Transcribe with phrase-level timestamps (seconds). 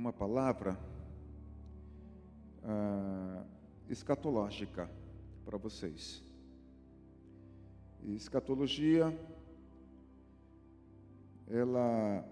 [0.00, 0.80] uma palavra
[2.64, 3.44] ah,
[3.86, 4.90] escatológica
[5.44, 6.24] para vocês.
[8.06, 9.14] escatologia,
[11.46, 12.24] ela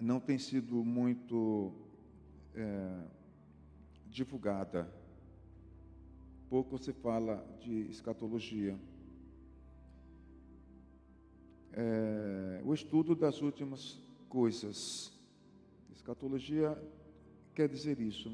[0.00, 1.72] não tem sido muito
[2.54, 3.08] é,
[4.06, 4.88] divulgada.
[6.48, 8.78] Pouco se fala de escatologia.
[11.72, 13.98] É, o estudo das últimas
[14.28, 15.21] coisas.
[16.02, 16.76] Escatologia
[17.54, 18.28] quer dizer isso,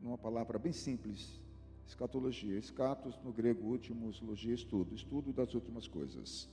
[0.00, 1.38] numa, palavra bem simples.
[1.86, 6.48] Escatologia, escatos no grego último, logia, estudo, estudo das últimas coisas.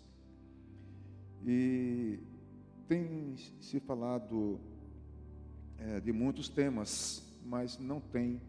[1.48, 2.20] E
[2.85, 4.59] tem se falado
[5.77, 8.41] é, de muitos temas, mas não tem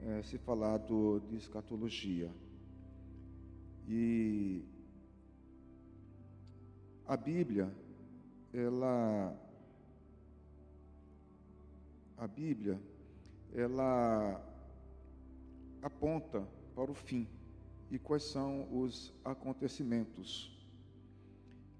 [0.00, 2.30] é, se falado de escatologia.
[3.88, 4.62] E
[7.04, 7.68] a Bíblia,
[8.52, 9.36] ela
[12.22, 12.80] a Bíblia,
[13.52, 14.40] ela
[15.82, 17.26] aponta para o fim
[17.90, 20.56] e quais são os acontecimentos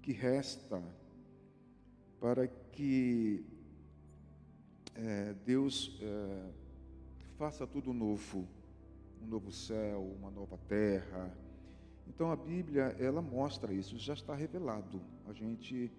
[0.01, 0.83] que resta
[2.19, 3.45] para que
[4.95, 6.51] é, Deus é,
[7.37, 8.45] faça tudo novo,
[9.21, 11.33] um novo céu, uma nova terra.
[12.05, 15.01] Então a Bíblia ela mostra isso, já está revelado.
[15.25, 15.89] A gente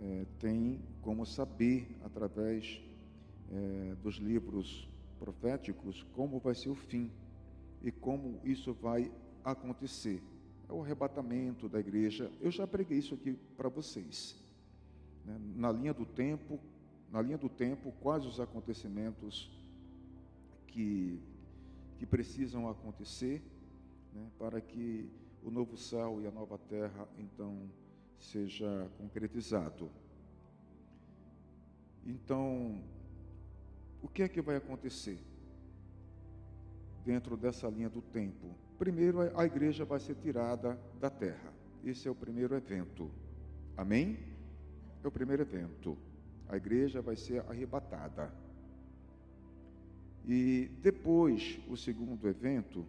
[0.00, 2.80] é, tem como saber através
[3.52, 7.10] é, dos livros proféticos como vai ser o fim
[7.82, 9.10] e como isso vai
[9.44, 10.22] acontecer.
[10.68, 12.30] É o arrebatamento da igreja.
[12.40, 14.36] Eu já preguei isso aqui para vocês.
[15.24, 15.38] Né?
[15.54, 16.58] Na linha do tempo,
[17.10, 19.50] na linha do tempo, quais os acontecimentos
[20.66, 21.20] que,
[21.98, 23.42] que precisam acontecer
[24.12, 25.08] né, para que
[25.42, 27.70] o novo céu e a nova terra então
[28.18, 29.88] seja concretizado.
[32.04, 32.80] Então,
[34.06, 35.18] o que é que vai acontecer
[37.04, 38.54] dentro dessa linha do tempo?
[38.78, 41.52] Primeiro, a igreja vai ser tirada da terra.
[41.84, 43.10] Esse é o primeiro evento.
[43.76, 44.16] Amém?
[45.02, 45.98] É o primeiro evento.
[46.48, 48.32] A igreja vai ser arrebatada.
[50.24, 52.86] E depois, o segundo evento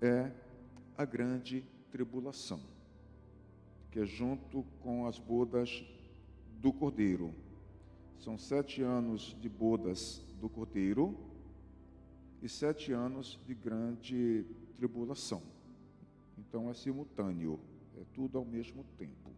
[0.00, 0.32] é
[0.96, 2.62] a grande tribulação,
[3.90, 5.84] que é junto com as bodas
[6.62, 7.34] do Cordeiro.
[8.18, 11.16] São sete anos de bodas do Cordeiro
[12.42, 14.44] e sete anos de grande
[14.76, 15.40] tribulação.
[16.36, 17.60] Então é simultâneo,
[17.96, 19.30] é tudo ao mesmo tempo.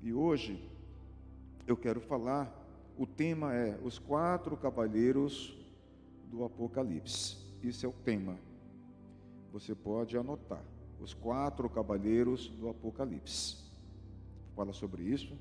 [0.00, 0.62] E hoje
[1.66, 2.52] eu quero falar,
[2.96, 5.56] o tema é os quatro cavaleiros
[6.30, 7.36] do Apocalipse.
[7.62, 8.38] Esse é o tema.
[9.52, 10.64] Você pode anotar.
[11.00, 13.56] Os quatro cavaleiros do Apocalipse.
[14.54, 15.36] Fala sobre isso.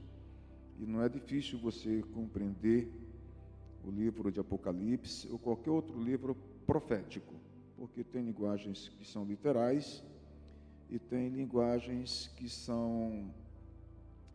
[0.82, 2.92] E não é difícil você compreender
[3.86, 7.36] o livro de Apocalipse ou qualquer outro livro profético,
[7.78, 10.04] porque tem linguagens que são literais
[10.90, 13.32] e tem linguagens que são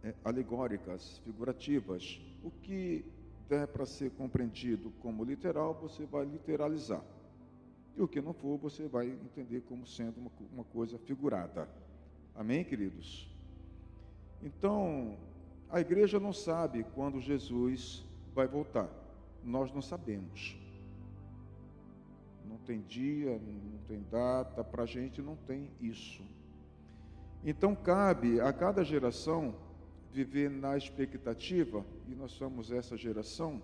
[0.04, 2.20] é, alegóricas, figurativas.
[2.44, 3.04] O que
[3.48, 7.02] der para ser compreendido como literal, você vai literalizar.
[7.96, 11.68] E o que não for, você vai entender como sendo uma, uma coisa figurada.
[12.36, 13.28] Amém, queridos?
[14.40, 15.18] Então,
[15.70, 18.04] a igreja não sabe quando Jesus
[18.34, 18.88] vai voltar.
[19.42, 20.56] Nós não sabemos.
[22.44, 26.22] Não tem dia, não tem data, para a gente não tem isso.
[27.44, 29.54] Então, cabe a cada geração
[30.12, 33.60] viver na expectativa, e nós somos essa geração,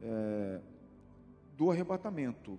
[0.00, 0.60] é,
[1.56, 2.58] do arrebatamento.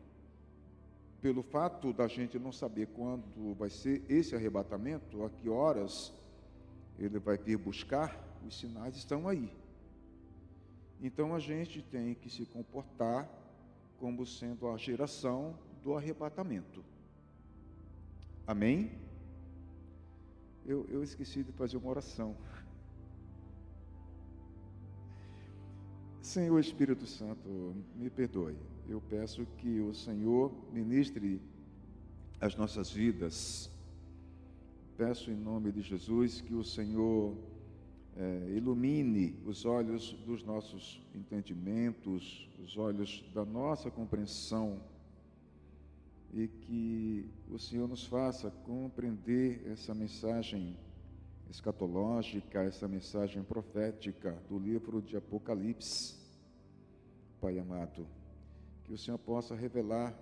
[1.21, 6.13] Pelo fato da gente não saber quando vai ser esse arrebatamento, a que horas
[6.97, 9.51] ele vai vir buscar, os sinais estão aí.
[11.01, 13.29] Então a gente tem que se comportar
[13.97, 16.83] como sendo a geração do arrebatamento.
[18.47, 18.91] Amém?
[20.65, 22.35] Eu, eu esqueci de fazer uma oração.
[26.21, 28.57] Senhor Espírito Santo, me perdoe.
[28.87, 31.39] Eu peço que o Senhor ministre
[32.41, 33.69] as nossas vidas.
[34.97, 37.35] Peço em nome de Jesus que o Senhor
[38.15, 44.79] é, ilumine os olhos dos nossos entendimentos, os olhos da nossa compreensão
[46.33, 50.77] e que o Senhor nos faça compreender essa mensagem
[51.49, 56.15] escatológica, essa mensagem profética do livro de Apocalipse.
[57.41, 58.07] Pai amado,
[58.85, 60.17] que o Senhor possa revelar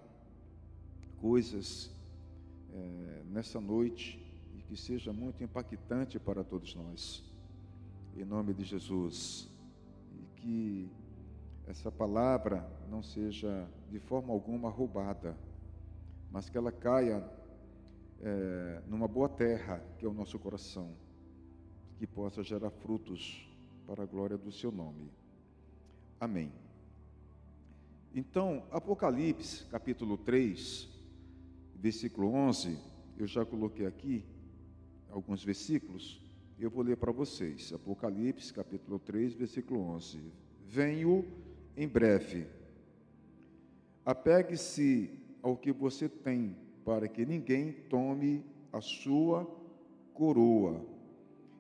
[1.22, 1.92] coisas
[2.74, 4.23] é, nessa noite
[4.74, 7.24] que seja muito impactante para todos nós.
[8.18, 9.48] Em nome de Jesus.
[10.38, 10.90] que
[11.68, 15.38] essa palavra não seja de forma alguma roubada,
[16.32, 17.24] mas que ela caia
[18.20, 20.90] é, numa boa terra, que é o nosso coração,
[22.00, 23.48] que possa gerar frutos
[23.86, 25.08] para a glória do seu nome.
[26.20, 26.52] Amém.
[28.14, 30.90] Então, Apocalipse, capítulo 3,
[31.76, 32.76] versículo 11,
[33.20, 34.33] eu já coloquei aqui
[35.14, 36.20] alguns versículos,
[36.60, 37.72] eu vou ler para vocês.
[37.72, 40.20] Apocalipse, capítulo 3, versículo 11.
[40.66, 41.26] Venho
[41.78, 42.48] em breve.
[44.04, 45.12] Apegue-se
[45.42, 49.46] ao que você tem, para que ninguém tome a sua
[50.14, 50.84] coroa.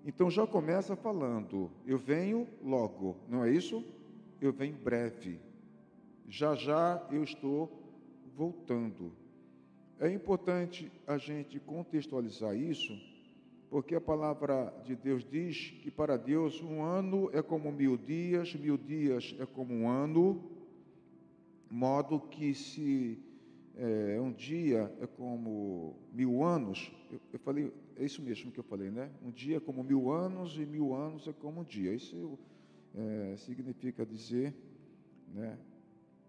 [0.05, 3.85] Então já começa falando, eu venho logo, não é isso?
[4.41, 5.39] Eu venho breve.
[6.27, 7.71] Já já eu estou
[8.35, 9.13] voltando.
[9.99, 12.93] É importante a gente contextualizar isso,
[13.73, 18.53] porque a palavra de Deus diz que para Deus um ano é como mil dias,
[18.53, 20.43] mil dias é como um ano,
[21.71, 23.17] modo que se
[23.75, 28.63] é, um dia é como mil anos, eu, eu, falei, é isso mesmo que eu
[28.63, 29.09] falei, né?
[29.25, 31.95] Um dia é como mil anos e mil anos é como um dia.
[31.95, 32.37] Isso
[32.93, 34.53] é, significa dizer,
[35.33, 35.57] né,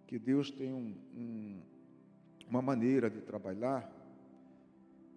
[0.07, 1.61] que Deus tem um, um,
[2.49, 4.04] uma maneira de trabalhar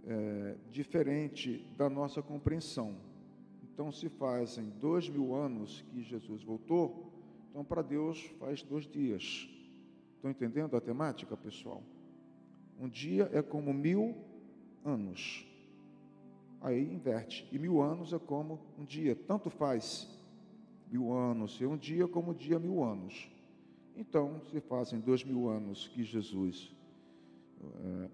[0.07, 2.95] é, diferente da nossa compreensão.
[3.61, 7.11] Então, se fazem dois mil anos que Jesus voltou,
[7.49, 9.47] então para Deus faz dois dias.
[10.15, 11.83] Estão entendendo a temática, pessoal?
[12.79, 14.15] Um dia é como mil
[14.83, 15.45] anos.
[16.61, 17.47] Aí inverte.
[17.51, 19.15] E mil anos é como um dia.
[19.15, 20.07] Tanto faz
[20.89, 23.29] mil anos ser um dia como um dia mil anos.
[23.95, 26.71] Então, se fazem dois mil anos que Jesus
[27.61, 28.09] é,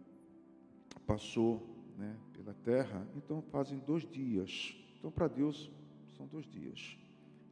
[1.05, 4.75] passou né, pela terra, então fazem dois dias.
[4.97, 5.69] Então, para Deus,
[6.17, 6.97] são dois dias.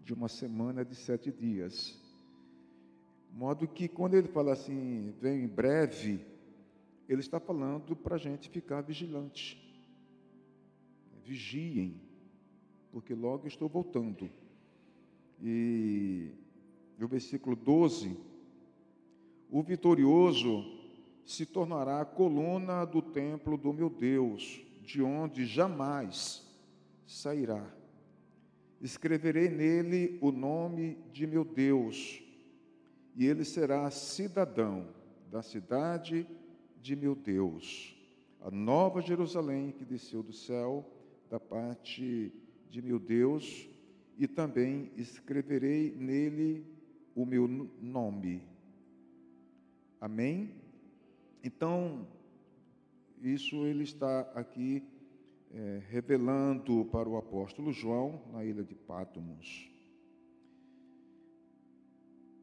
[0.04, 2.00] De uma semana de sete dias.
[3.32, 6.26] Modo que quando ele fala assim, vem em breve,
[7.08, 9.58] ele está falando para a gente ficar vigilante.
[11.24, 12.02] Vigiem,
[12.92, 14.30] porque logo estou voltando.
[15.42, 16.32] E
[16.98, 18.18] no versículo 12,
[19.50, 20.81] o vitorioso
[21.26, 26.46] se tornará a coluna do templo do meu Deus, de onde jamais
[27.06, 27.66] sairá.
[28.82, 32.22] Escreverei nele o nome de meu Deus,
[33.16, 34.88] e ele será cidadão
[35.30, 36.28] da cidade
[36.82, 37.96] de meu Deus,
[38.42, 40.90] a nova Jerusalém que desceu do céu,
[41.30, 42.34] da parte
[42.70, 43.70] de meu Deus,
[44.18, 46.66] e também escreverei nele
[47.16, 48.44] o meu nome.
[50.00, 50.61] Amém?
[51.44, 52.08] Então,
[53.22, 54.84] isso ele está aqui
[55.52, 59.70] é, revelando para o apóstolo João na ilha de Pátomos.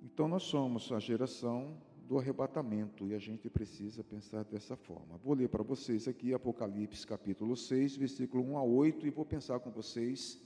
[0.02, 1.76] Então, nós somos a geração
[2.08, 5.18] do arrebatamento e a gente precisa pensar dessa forma.
[5.18, 9.60] Vou ler para vocês aqui Apocalipse capítulo 6, versículo 1 a 8 e vou pensar
[9.60, 10.40] com vocês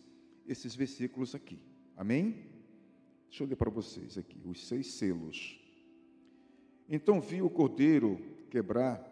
[0.46, 1.60] esses versículos aqui.
[1.96, 2.50] Amém?
[3.28, 5.58] Deixa eu ler para vocês aqui os seis selos.
[6.88, 8.20] Então vi o cordeiro
[8.52, 9.02] quebrar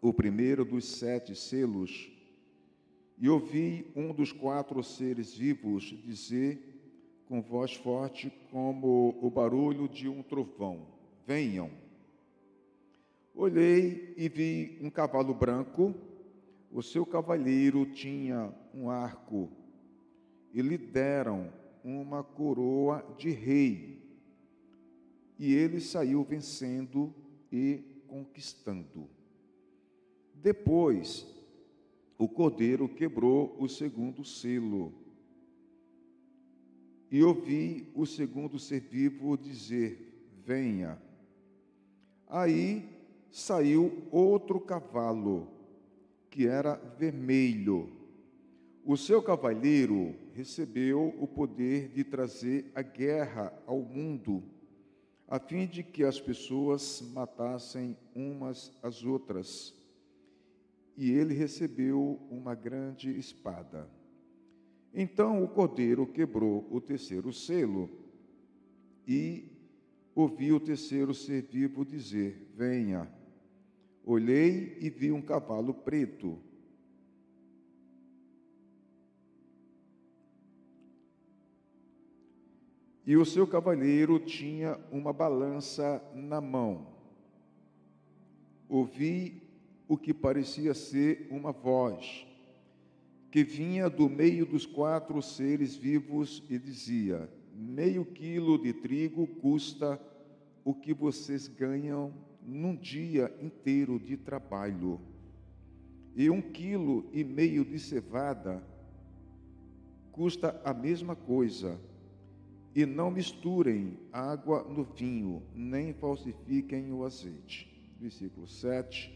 [0.00, 2.08] o primeiro dos sete selos
[3.18, 10.08] e ouvi um dos quatro seres vivos dizer com voz forte como o barulho de
[10.08, 10.86] um trovão
[11.26, 11.72] venham.
[13.34, 15.92] Olhei e vi um cavalo branco,
[16.70, 19.50] o seu cavaleiro tinha um arco,
[20.54, 21.52] e lhe deram
[21.82, 24.00] uma coroa de rei.
[25.36, 27.12] E ele saiu vencendo
[27.50, 29.08] e conquistando.
[30.34, 31.26] Depois,
[32.18, 34.92] o cordeiro quebrou o segundo selo.
[37.10, 41.00] E ouvi o segundo ser vivo dizer: Venha.
[42.28, 42.86] Aí
[43.30, 45.48] saiu outro cavalo,
[46.28, 47.88] que era vermelho.
[48.84, 54.42] O seu cavaleiro recebeu o poder de trazer a guerra ao mundo,
[55.32, 59.74] a fim de que as pessoas matassem umas às outras.
[60.94, 63.88] E ele recebeu uma grande espada.
[64.92, 67.88] Então o cordeiro quebrou o terceiro selo
[69.08, 69.50] e
[70.14, 73.10] ouvi o terceiro ser vivo dizer: Venha.
[74.04, 76.38] Olhei e vi um cavalo preto.
[83.04, 86.86] E o seu cavaleiro tinha uma balança na mão.
[88.68, 89.42] Ouvi
[89.88, 92.26] o que parecia ser uma voz,
[93.30, 100.00] que vinha do meio dos quatro seres vivos e dizia: meio quilo de trigo custa
[100.64, 105.00] o que vocês ganham num dia inteiro de trabalho.
[106.14, 108.62] E um quilo e meio de cevada
[110.12, 111.80] custa a mesma coisa.
[112.74, 117.70] E não misturem água no vinho, nem falsifiquem o azeite.
[118.00, 119.12] Versículo 7.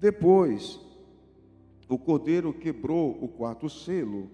[0.00, 0.80] Depois,
[1.88, 4.28] o cordeiro quebrou o quarto selo,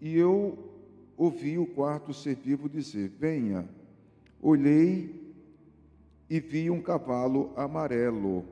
[0.00, 0.56] e eu
[1.16, 3.68] ouvi o quarto ser vivo dizer: Venha.
[4.40, 5.34] Olhei
[6.30, 8.44] e vi um cavalo amarelo.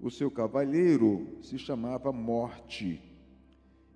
[0.00, 3.00] O seu cavalheiro se chamava Morte,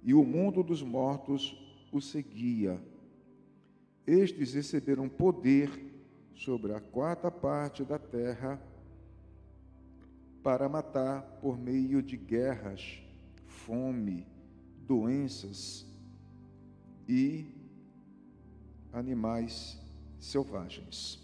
[0.02, 1.54] e o mundo dos mortos
[1.92, 2.80] o seguia.
[4.06, 5.70] Estes receberam poder
[6.34, 8.60] sobre a quarta parte da terra
[10.42, 13.02] para matar por meio de guerras,
[13.46, 14.26] fome,
[14.86, 15.86] doenças
[17.08, 17.46] e
[18.92, 19.78] animais
[20.18, 21.18] selvagens.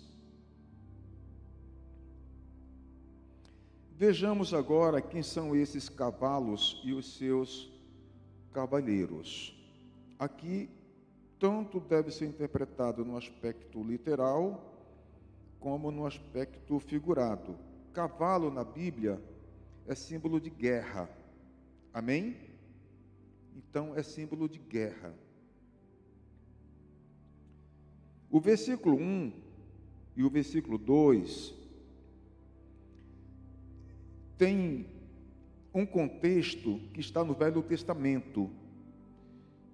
[3.99, 7.73] Vejamos agora quem são esses cavalos e os seus
[8.53, 9.57] cavaleiros.
[10.19, 10.69] Aqui,
[11.47, 14.75] tanto deve ser interpretado no aspecto literal,
[15.61, 17.57] como no aspecto figurado.
[17.93, 19.23] Cavalo na Bíblia
[19.87, 21.09] é símbolo de guerra.
[21.95, 22.37] Amém?
[23.55, 25.15] Então é símbolo de guerra.
[28.29, 29.33] O versículo 1
[30.17, 31.55] e o versículo 2
[34.37, 34.85] tem
[35.73, 38.51] um contexto que está no Velho Testamento,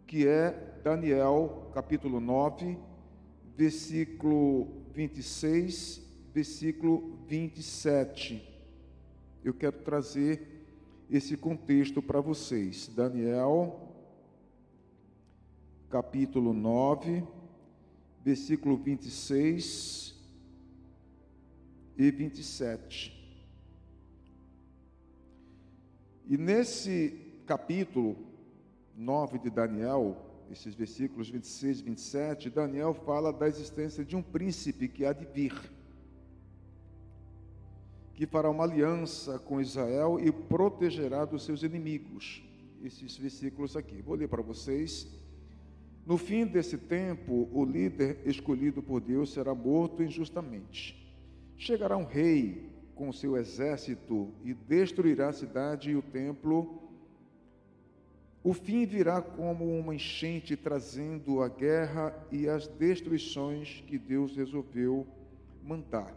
[0.06, 2.78] que é Daniel capítulo 9,
[3.56, 8.42] versículo 26 versículo 27.
[9.44, 10.64] Eu quero trazer
[11.10, 12.88] esse contexto para vocês.
[12.88, 13.92] Daniel,
[15.90, 17.22] capítulo 9,
[18.24, 20.14] versículo 26
[21.98, 23.20] e 27.
[26.26, 28.16] E nesse capítulo
[28.96, 34.86] 9 de Daniel, esses versículos 26 e 27, Daniel fala da existência de um príncipe
[34.86, 35.52] que há de vir
[38.14, 42.42] que fará uma aliança com Israel e protegerá dos seus inimigos.
[42.82, 44.02] Esses versículos aqui.
[44.02, 45.08] Vou ler para vocês.
[46.04, 50.98] No fim desse tempo, o líder escolhido por Deus será morto injustamente.
[51.56, 56.81] Chegará um rei com seu exército e destruirá a cidade e o templo.
[58.44, 65.06] O fim virá como uma enchente, trazendo a guerra e as destruições que Deus resolveu
[65.62, 66.12] mandar.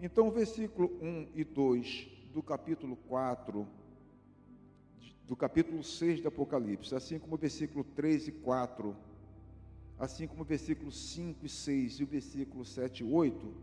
[0.00, 3.64] Então, o versículo 1 e 2 do capítulo 4,
[5.24, 8.96] do capítulo 6 do Apocalipse, assim como o versículo 3 e 4,
[10.00, 13.54] assim como o versículo 5 e 6 e o versículo 7 e 8,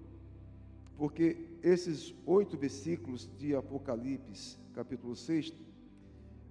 [0.98, 5.51] porque esses oito versículos de Apocalipse, capítulo 6,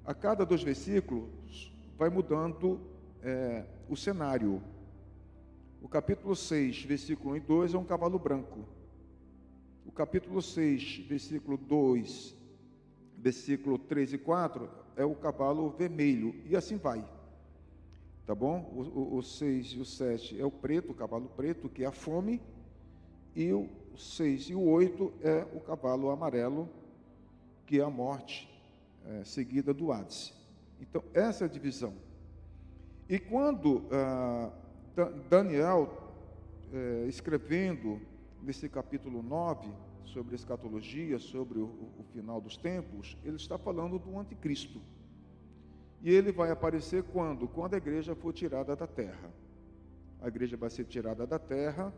[0.05, 2.81] a cada dois versículos vai mudando
[3.23, 4.63] é, o cenário.
[5.81, 8.65] O capítulo 6, versículo 1 e 2 é um cavalo branco
[9.87, 12.35] o capítulo 6, versículo 2,
[13.19, 17.05] versículo 3 e 4 é o cavalo vermelho, e assim vai.
[18.27, 18.61] Tá bom?
[18.75, 21.87] O, o, o 6 e o 7 é o preto, o cavalo preto, que é
[21.87, 22.41] a fome,
[23.37, 26.69] e o 6 e o 8 é o cavalo amarelo,
[27.67, 28.49] que é a morte,
[29.07, 30.35] é, seguida do Hades.
[30.81, 31.95] Então, essa é a divisão.
[33.09, 34.51] E quando ah,
[35.29, 36.13] Daniel,
[36.73, 38.01] é, escrevendo
[38.43, 39.69] nesse capítulo 9,
[40.15, 41.65] sobre escatologia, sobre o,
[41.99, 44.81] o, final dos tempos, ele está falando do anticristo.
[46.01, 47.49] E ele vai aparecer quando?
[47.49, 49.33] Quando a igreja for tirada da terra.
[50.21, 51.93] A igreja vai ser tirada da terra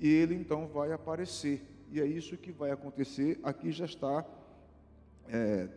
[0.00, 1.62] e ele então vai aparecer.
[1.90, 3.38] E é isso que vai acontecer.
[3.44, 4.26] Aqui já está
[5.28, 5.68] é,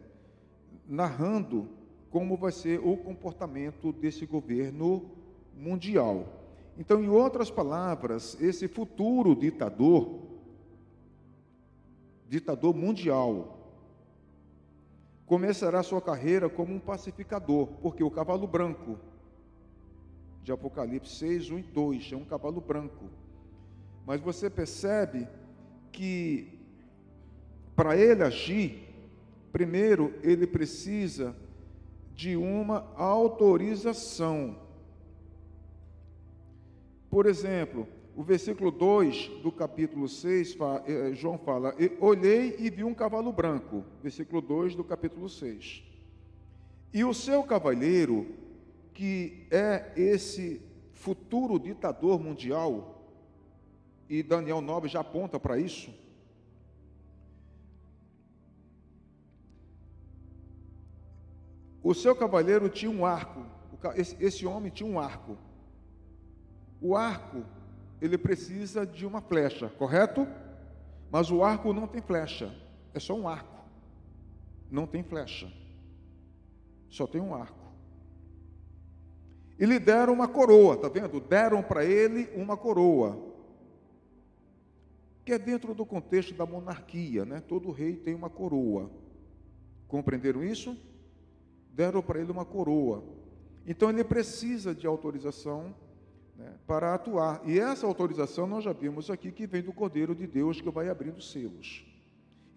[0.87, 1.67] narrando
[2.09, 5.09] como vai ser o comportamento desse governo
[5.55, 6.27] mundial.
[6.77, 10.21] Então, em outras palavras, esse futuro ditador,
[12.27, 13.57] ditador mundial,
[15.25, 18.97] começará sua carreira como um pacificador, porque o cavalo branco,
[20.41, 23.05] de Apocalipse 6, 1 e 2, é um cavalo branco.
[24.05, 25.27] Mas você percebe
[25.91, 26.59] que
[27.75, 28.88] para ele agir,
[29.51, 31.35] primeiro ele precisa
[32.15, 34.55] de uma autorização
[37.09, 42.93] por exemplo, o versículo 2 do capítulo 6, eh, João fala: Olhei e vi um
[42.93, 43.83] cavalo branco.
[44.03, 45.83] Versículo 2 do capítulo 6.
[46.93, 48.27] E o seu cavaleiro,
[48.93, 50.61] que é esse
[50.93, 53.03] futuro ditador mundial,
[54.07, 55.91] e Daniel 9 já aponta para isso.
[61.81, 63.45] O seu cavaleiro tinha um arco,
[63.95, 65.37] esse, homem tinha um arco.
[66.81, 67.43] O arco,
[68.01, 70.27] ele precisa de uma flecha, correto?
[71.09, 72.53] Mas o arco não tem flecha,
[72.93, 73.59] é só um arco.
[74.69, 75.51] Não tem flecha,
[76.89, 77.57] só tem um arco.
[79.57, 81.19] E lhe deram uma coroa, tá vendo?
[81.19, 83.27] Deram para ele uma coroa.
[85.25, 87.41] Que é dentro do contexto da monarquia, né?
[87.41, 88.89] Todo rei tem uma coroa.
[89.87, 90.77] Compreenderam isso?
[91.79, 93.01] Deram para ele uma coroa.
[93.65, 95.73] Então ele precisa de autorização
[96.35, 97.41] né, para atuar.
[97.45, 100.89] E essa autorização nós já vimos aqui que vem do Cordeiro de Deus que vai
[100.89, 101.85] abrindo selos.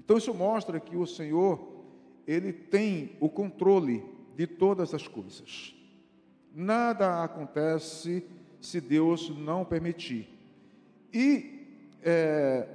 [0.00, 1.84] Então isso mostra que o Senhor,
[2.26, 5.72] ele tem o controle de todas as coisas.
[6.52, 8.26] Nada acontece
[8.60, 10.28] se Deus não permitir.
[11.14, 12.68] E é,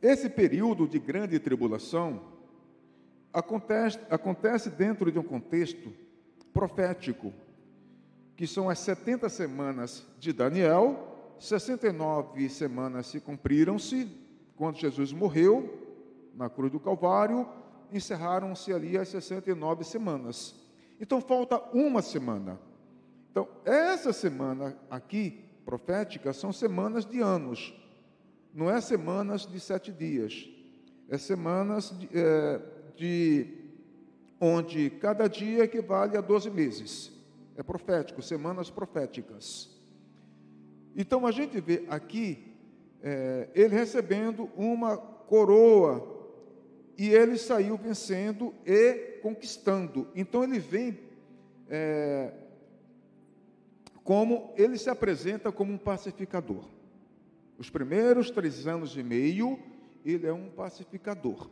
[0.00, 2.30] esse período de grande tribulação
[3.32, 5.92] acontece, acontece dentro de um contexto
[6.52, 7.32] profético,
[8.36, 14.08] que são as 70 semanas de Daniel, 69 semanas se cumpriram-se
[14.56, 15.78] quando Jesus morreu
[16.34, 17.48] na cruz do Calvário,
[17.92, 20.54] encerraram-se ali as 69 semanas.
[21.00, 22.58] Então falta uma semana.
[23.30, 27.74] Então, essa semana aqui, profética, são semanas de anos.
[28.54, 30.48] Não é semanas de sete dias.
[31.08, 32.60] É semanas de, é,
[33.02, 33.48] de
[34.40, 37.10] onde cada dia equivale a 12 meses.
[37.56, 39.68] É profético, semanas proféticas.
[40.94, 42.54] Então a gente vê aqui
[43.02, 46.30] é, ele recebendo uma coroa
[46.96, 50.06] e ele saiu vencendo e conquistando.
[50.14, 50.96] Então ele vem
[51.68, 52.32] é,
[54.04, 56.68] como ele se apresenta como um pacificador.
[57.58, 59.58] Os primeiros três anos e meio,
[60.04, 61.50] ele é um pacificador.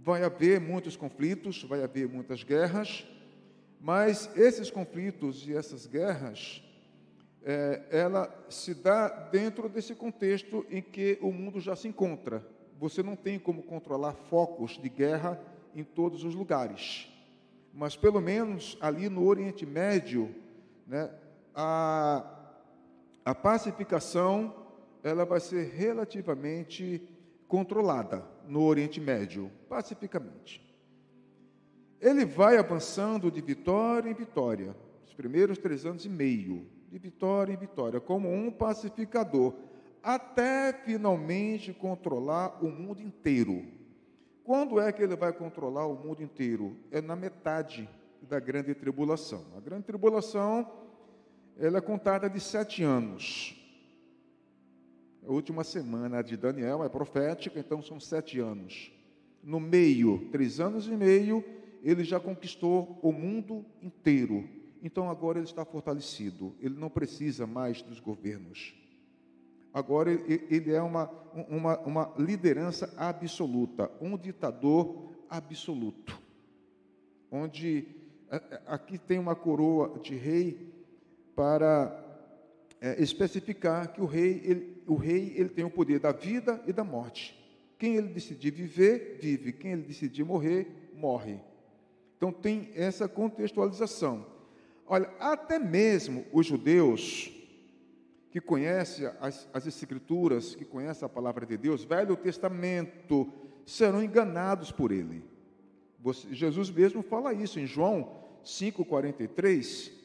[0.00, 3.04] Vai haver muitos conflitos, vai haver muitas guerras,
[3.80, 6.62] mas esses conflitos e essas guerras,
[7.42, 12.46] é, ela se dá dentro desse contexto em que o mundo já se encontra.
[12.78, 15.40] Você não tem como controlar focos de guerra
[15.74, 17.08] em todos os lugares.
[17.74, 20.32] Mas pelo menos ali no Oriente Médio,
[20.86, 21.10] né,
[21.52, 22.24] a,
[23.24, 24.54] a pacificação
[25.02, 27.02] ela vai ser relativamente
[27.48, 30.64] controlada no Oriente Médio, pacificamente.
[32.00, 34.74] Ele vai avançando de vitória em vitória,
[35.06, 39.54] os primeiros três anos e meio, de vitória em vitória, como um pacificador,
[40.02, 43.64] até finalmente controlar o mundo inteiro.
[44.44, 46.76] Quando é que ele vai controlar o mundo inteiro?
[46.90, 47.88] É na metade
[48.22, 49.44] da grande tribulação.
[49.56, 50.66] A grande tribulação
[51.58, 53.57] ela é contada de sete anos.
[55.28, 58.90] A última semana de Daniel é profética, então são sete anos.
[59.42, 61.44] No meio, três anos e meio,
[61.82, 64.48] ele já conquistou o mundo inteiro.
[64.82, 66.54] Então agora ele está fortalecido.
[66.58, 68.74] Ele não precisa mais dos governos.
[69.70, 71.10] Agora ele é uma,
[71.46, 76.18] uma, uma liderança absoluta, um ditador absoluto.
[77.30, 77.86] Onde
[78.66, 80.72] aqui tem uma coroa de rei
[81.36, 82.02] para
[82.80, 86.72] é, especificar que o rei, ele, o rei ele tem o poder da vida e
[86.72, 87.38] da morte.
[87.78, 89.52] Quem ele decidir viver, vive.
[89.52, 91.38] Quem ele decidir morrer, morre.
[92.16, 94.26] Então tem essa contextualização.
[94.86, 97.30] Olha, até mesmo os judeus
[98.30, 103.32] que conhece as, as Escrituras, que conhece a palavra de Deus, Velho Testamento,
[103.64, 105.22] serão enganados por ele.
[106.00, 109.97] Você, Jesus mesmo fala isso em João 5,43.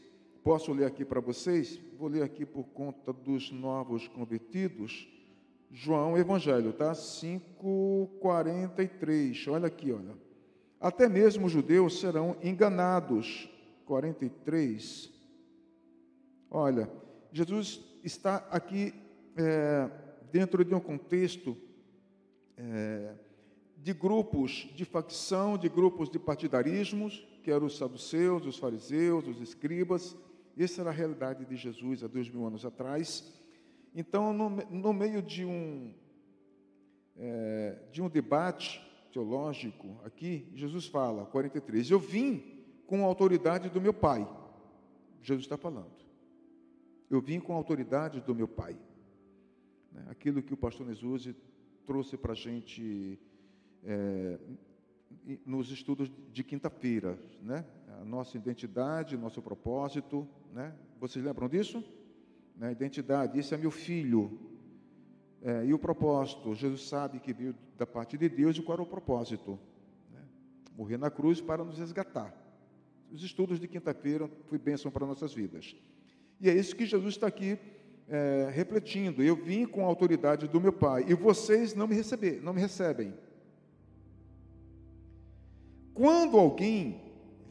[0.44, 1.80] Posso ler aqui para vocês?
[1.98, 5.08] Vou ler aqui por conta dos novos convertidos.
[5.72, 6.92] João Evangelho, tá?
[6.92, 9.50] 5,43.
[9.50, 10.18] Olha aqui, olha.
[10.82, 13.50] Até mesmo os judeus serão enganados.
[13.86, 15.10] 43.
[16.52, 16.92] Olha,
[17.32, 18.94] Jesus está aqui
[19.38, 19.90] é,
[20.30, 21.56] dentro de um contexto
[22.58, 23.14] é,
[23.78, 29.40] de grupos de facção, de grupos de partidarismos, que eram os saduceus, os fariseus, os
[29.40, 30.18] escribas.
[30.58, 33.32] Essa era a realidade de Jesus há dois mil anos atrás.
[33.96, 35.94] Então, no, no meio de um,
[37.16, 43.82] é, de um debate teológico aqui, Jesus fala, 43, eu vim com a autoridade do
[43.82, 44.28] meu Pai.
[45.22, 45.92] Jesus está falando.
[47.10, 48.76] Eu vim com a autoridade do meu Pai.
[49.92, 50.06] Né?
[50.10, 51.36] Aquilo que o pastor Nesuzi
[51.86, 53.20] trouxe para a gente
[53.84, 54.40] é,
[55.46, 57.66] nos estudos de quinta-feira, né?
[58.02, 60.74] A nossa identidade, nosso propósito, né?
[61.00, 61.84] Vocês lembram disso?
[62.56, 62.72] Né?
[62.72, 64.40] Identidade, esse é meu filho.
[65.42, 68.84] É, e o propósito, Jesus sabe que veio da parte de Deus e qual era
[68.84, 69.60] o propósito?
[70.12, 70.22] Né?
[70.78, 72.34] Morrer na cruz para nos resgatar.
[73.12, 75.76] Os estudos de quinta-feira foi bênção para nossas vidas.
[76.40, 77.60] E é isso que Jesus está aqui
[78.08, 79.22] é, refletindo.
[79.22, 82.62] Eu vim com a autoridade do meu Pai e vocês não me receber, não me
[82.62, 83.14] recebem.
[85.94, 87.02] Quando alguém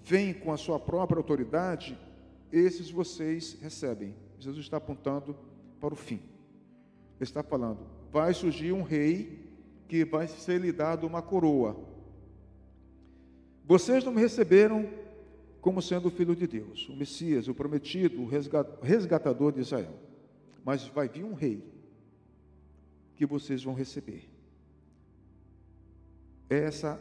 [0.02, 1.98] vem com a sua própria autoridade,
[2.50, 4.14] esses vocês recebem.
[4.38, 5.36] Jesus está apontando
[5.80, 6.16] para o fim.
[6.16, 9.48] Ele está falando: vai surgir um rei
[9.88, 11.76] que vai ser lhe dado uma coroa.
[13.64, 14.88] Vocês não me receberam
[15.60, 18.28] como sendo o filho de Deus, o Messias, o prometido, o
[18.82, 19.94] resgatador de Israel.
[20.64, 21.64] Mas vai vir um rei
[23.14, 24.28] que vocês vão receber.
[26.50, 27.00] Essa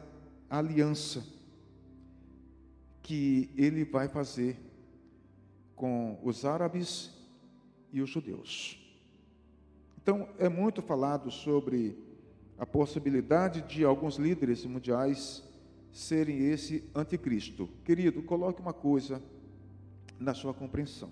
[0.58, 1.26] aliança
[3.02, 4.58] que ele vai fazer
[5.76, 7.10] com os árabes
[7.92, 8.78] e os judeus.
[10.02, 11.98] Então, é muito falado sobre
[12.60, 15.44] a possibilidade de alguns líderes mundiais
[15.92, 17.70] serem esse anticristo.
[17.86, 19.22] Querido, coloque uma coisa
[20.20, 21.10] na sua compreensão.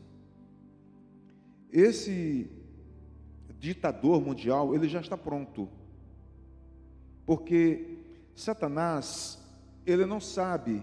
[1.72, 2.50] Esse
[3.60, 5.70] ditador mundial, ele já está pronto.
[7.26, 7.99] Porque
[8.40, 9.38] Satanás,
[9.86, 10.82] ele não sabe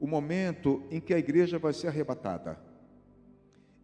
[0.00, 2.58] o momento em que a igreja vai ser arrebatada.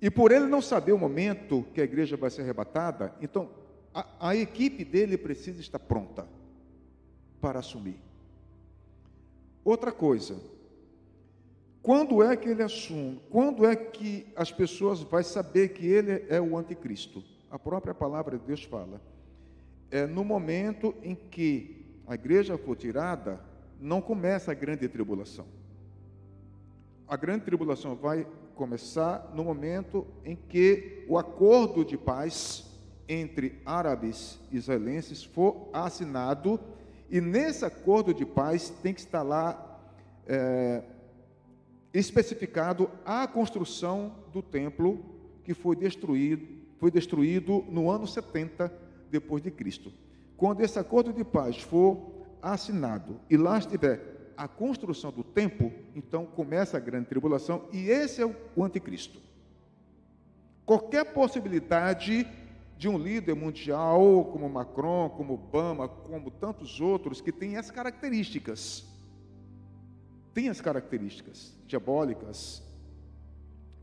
[0.01, 3.51] E por ele não saber o momento que a igreja vai ser arrebatada, então
[3.93, 6.27] a, a equipe dele precisa estar pronta
[7.43, 8.01] para assumir.
[9.63, 10.41] Outra coisa,
[11.83, 13.21] quando é que ele assume?
[13.29, 17.23] Quando é que as pessoas vão saber que ele é o anticristo?
[17.51, 18.99] A própria palavra de Deus fala.
[19.91, 23.39] É no momento em que a igreja for tirada,
[23.81, 25.47] não começa a grande tribulação.
[27.07, 32.69] A grande tribulação vai começar no momento em que o acordo de paz
[33.09, 36.59] entre árabes e israelenses for assinado
[37.09, 39.81] e nesse acordo de paz tem que estar lá
[40.27, 40.83] é,
[41.95, 44.99] especificado a construção do templo
[45.45, 46.45] que foi destruído,
[46.77, 48.73] foi destruído no ano 70
[49.09, 49.93] depois de Cristo.
[50.41, 52.01] Quando esse acordo de paz for
[52.41, 58.23] assinado e lá estiver a construção do templo, então começa a grande tribulação e esse
[58.23, 58.27] é
[58.57, 59.21] o anticristo.
[60.65, 62.27] Qualquer possibilidade
[62.79, 68.87] de um líder mundial como Macron, como Obama, como tantos outros que têm as características.
[70.33, 72.63] Tem as características diabólicas,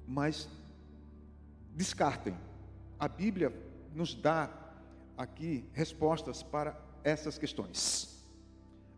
[0.07, 0.49] mas
[1.75, 2.35] descartem.
[2.99, 3.53] A Bíblia
[3.93, 4.66] nos dá
[5.17, 8.23] aqui respostas para essas questões.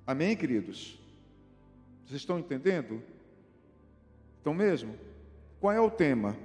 [0.06, 1.00] Amém, queridos?
[2.06, 3.02] Vocês estão entendendo?
[4.38, 4.96] Estão mesmo?
[5.60, 6.36] Qual é o tema?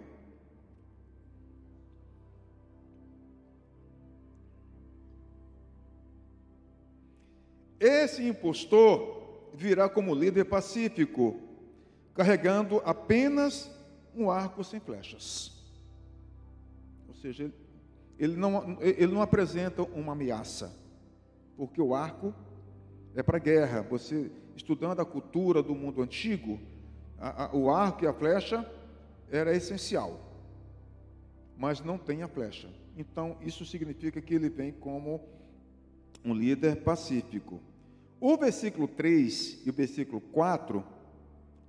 [7.80, 11.40] Esse impostor virá como líder pacífico,
[12.14, 13.70] carregando apenas
[14.14, 15.52] um arco sem flechas.
[17.08, 17.63] Ou seja, ele,
[18.18, 20.74] ele, não, ele não apresenta uma ameaça,
[21.56, 22.34] porque o arco
[23.14, 23.82] é para guerra.
[23.82, 26.60] Você, estudando a cultura do mundo antigo,
[27.18, 28.68] a, a, o arco e a flecha
[29.30, 30.20] era essencial,
[31.56, 32.68] mas não tem a flecha.
[32.96, 35.20] Então, isso significa que ele vem como
[36.24, 37.60] um líder pacífico.
[38.20, 40.84] O versículo 3 e o versículo 4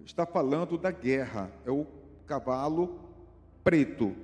[0.05, 1.85] está falando da guerra, é o
[2.27, 2.99] cavalo
[3.63, 4.15] preto,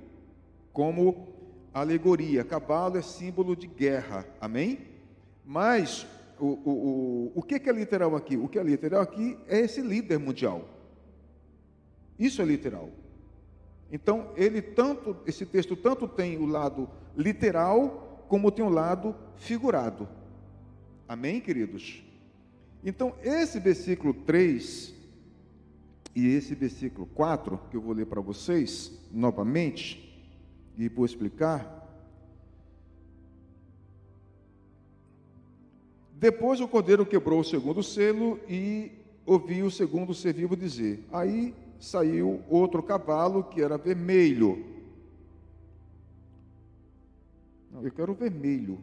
[0.72, 1.31] como
[1.72, 2.44] alegoria.
[2.44, 4.80] Cavalo é símbolo de guerra, amém?
[5.44, 6.06] Mas
[6.38, 8.36] o, o, o, o que é literal aqui?
[8.36, 10.68] O que é literal aqui é esse líder mundial.
[12.18, 12.90] Isso é literal.
[13.90, 20.08] Então, ele tanto, esse texto tanto tem o lado literal, como tem o lado figurado.
[21.06, 22.02] Amém, queridos?
[22.82, 24.94] Então, esse versículo 3
[26.14, 30.11] e esse versículo 4, que eu vou ler para vocês novamente,
[30.76, 31.80] e vou explicar.
[36.12, 38.92] Depois o cordeiro quebrou o segundo selo e
[39.26, 44.64] ouviu o segundo ser vivo dizer: Aí saiu outro cavalo que era vermelho.
[47.72, 48.78] Não, eu quero vermelho.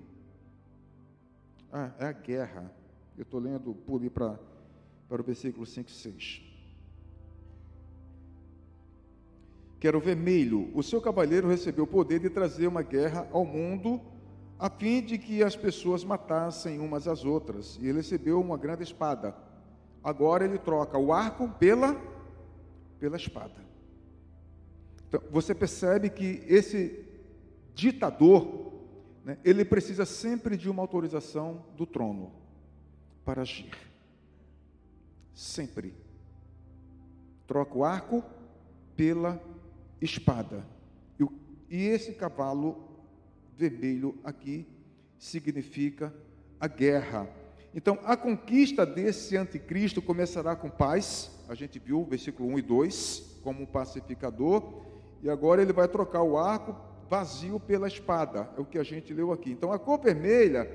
[1.71, 2.73] Ah, é a guerra.
[3.17, 4.39] Eu estou lendo, pule para,
[5.08, 6.48] para o versículo 5 e 6.
[9.79, 10.69] Quero vermelho.
[10.73, 14.01] O seu cavaleiro recebeu o poder de trazer uma guerra ao mundo
[14.59, 17.77] a fim de que as pessoas matassem umas às outras.
[17.81, 19.33] E ele recebeu uma grande espada.
[20.03, 21.95] Agora ele troca o arco pela,
[22.99, 23.55] pela espada.
[25.07, 27.05] Então, você percebe que esse
[27.73, 28.73] ditador,
[29.23, 32.33] né, ele precisa sempre de uma autorização do trono
[33.23, 33.71] para agir.
[35.33, 35.93] Sempre.
[37.47, 38.23] Troca o arco
[38.95, 39.41] pela
[40.01, 40.65] espada.
[41.69, 42.77] E, esse cavalo
[43.55, 44.65] vermelho aqui
[45.19, 46.13] significa
[46.59, 47.29] a guerra.
[47.75, 51.29] Então, a conquista desse anticristo começará com paz.
[51.47, 54.81] A gente viu o versículo 1 e 2 como um pacificador.
[55.21, 56.75] E agora ele vai trocar o arco
[57.07, 58.49] vazio pela espada.
[58.57, 59.51] É o que a gente leu aqui.
[59.51, 60.67] Então, a cor vermelha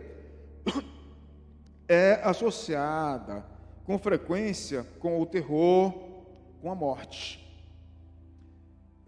[1.88, 3.44] é associada
[3.84, 5.92] com frequência com o terror,
[6.60, 7.43] com a morte.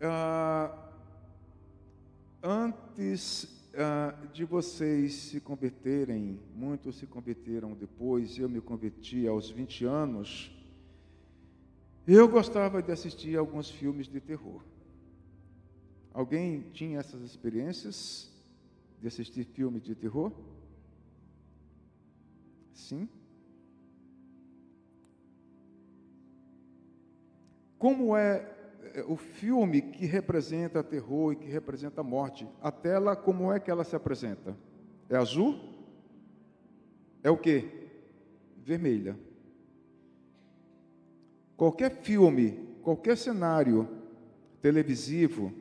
[0.00, 0.90] Ah,
[2.42, 9.84] antes ah, de vocês se converterem, muitos se converteram depois, eu me converti aos 20
[9.84, 10.52] anos.
[12.06, 14.62] Eu gostava de assistir alguns filmes de terror.
[16.12, 18.30] Alguém tinha essas experiências
[19.00, 20.32] de assistir filmes de terror?
[22.72, 23.08] Sim?
[27.78, 28.55] Como é
[29.06, 33.84] o filme que representa terror e que representa morte, a tela, como é que ela
[33.84, 34.56] se apresenta?
[35.08, 35.58] É azul?
[37.22, 37.68] É o que?
[38.64, 39.18] Vermelha.
[41.56, 43.88] Qualquer filme, qualquer cenário
[44.60, 45.52] televisivo,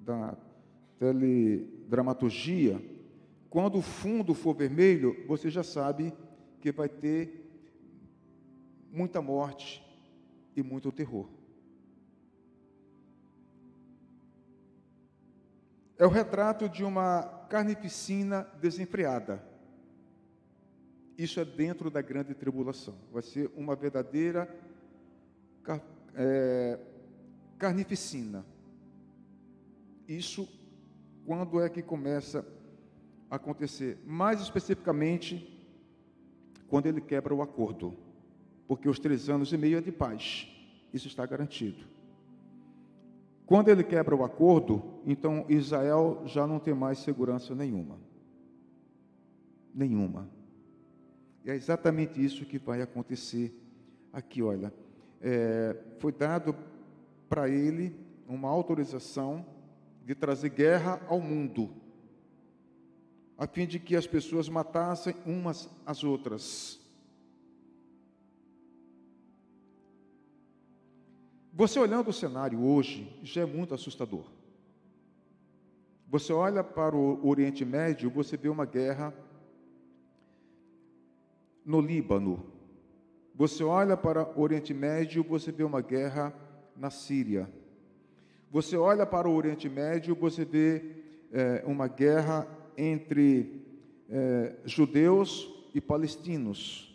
[0.00, 0.36] da
[0.98, 2.80] teledramaturgia,
[3.48, 6.12] quando o fundo for vermelho, você já sabe
[6.60, 7.42] que vai ter
[8.90, 9.82] muita morte
[10.56, 11.28] e muito terror.
[16.02, 19.40] É o retrato de uma carnificina desenfreada.
[21.16, 22.96] Isso é dentro da grande tribulação.
[23.12, 24.52] Vai ser uma verdadeira
[26.16, 26.80] é,
[27.56, 28.44] carnificina.
[30.08, 30.48] Isso
[31.24, 32.44] quando é que começa
[33.30, 33.96] a acontecer?
[34.04, 35.56] Mais especificamente,
[36.66, 37.96] quando ele quebra o acordo.
[38.66, 40.48] Porque os três anos e meio é de paz.
[40.92, 41.86] Isso está garantido.
[43.52, 47.98] Quando ele quebra o acordo, então Israel já não tem mais segurança nenhuma.
[49.74, 50.26] Nenhuma.
[51.44, 53.54] E é exatamente isso que vai acontecer
[54.10, 54.72] aqui, olha.
[55.20, 56.56] É, foi dado
[57.28, 57.94] para ele
[58.26, 59.44] uma autorização
[60.02, 61.74] de trazer guerra ao mundo,
[63.36, 66.80] a fim de que as pessoas matassem umas às outras.
[71.54, 74.24] Você olhando o cenário hoje já é muito assustador.
[76.08, 79.14] Você olha para o Oriente Médio, você vê uma guerra
[81.62, 82.46] no Líbano.
[83.34, 86.34] Você olha para o Oriente Médio, você vê uma guerra
[86.74, 87.50] na Síria.
[88.50, 90.82] Você olha para o Oriente Médio, você vê
[91.30, 92.46] é, uma guerra
[92.78, 93.62] entre
[94.08, 96.88] é, judeus e palestinos.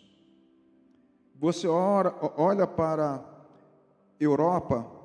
[1.35, 3.36] Você ora, olha para
[4.19, 4.97] Europa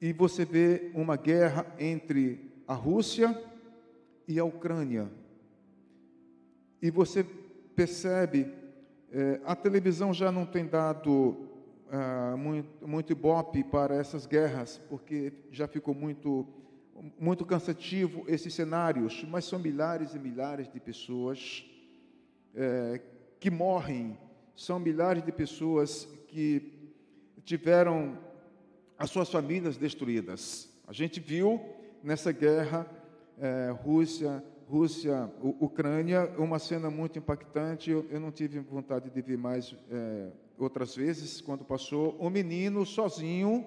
[0.00, 3.38] e você vê uma guerra entre a Rússia
[4.26, 5.10] e a Ucrânia.
[6.80, 7.22] E você
[7.76, 8.52] percebe,
[9.12, 11.50] é, a televisão já não tem dado
[11.90, 16.46] ah, muito, muito ibope para essas guerras, porque já ficou muito,
[17.18, 21.64] muito cansativo esses cenários, mas são milhares e milhares de pessoas
[22.54, 23.00] é,
[23.38, 24.16] que morrem,
[24.54, 26.92] são milhares de pessoas que
[27.44, 28.16] tiveram
[28.96, 30.68] as suas famílias destruídas.
[30.86, 31.60] A gente viu
[32.02, 32.86] nessa guerra
[33.38, 37.90] é, Rússia, Rússia, Ucrânia, uma cena muito impactante.
[37.90, 42.16] Eu, eu não tive vontade de ver mais é, outras vezes quando passou.
[42.20, 43.66] Um menino sozinho,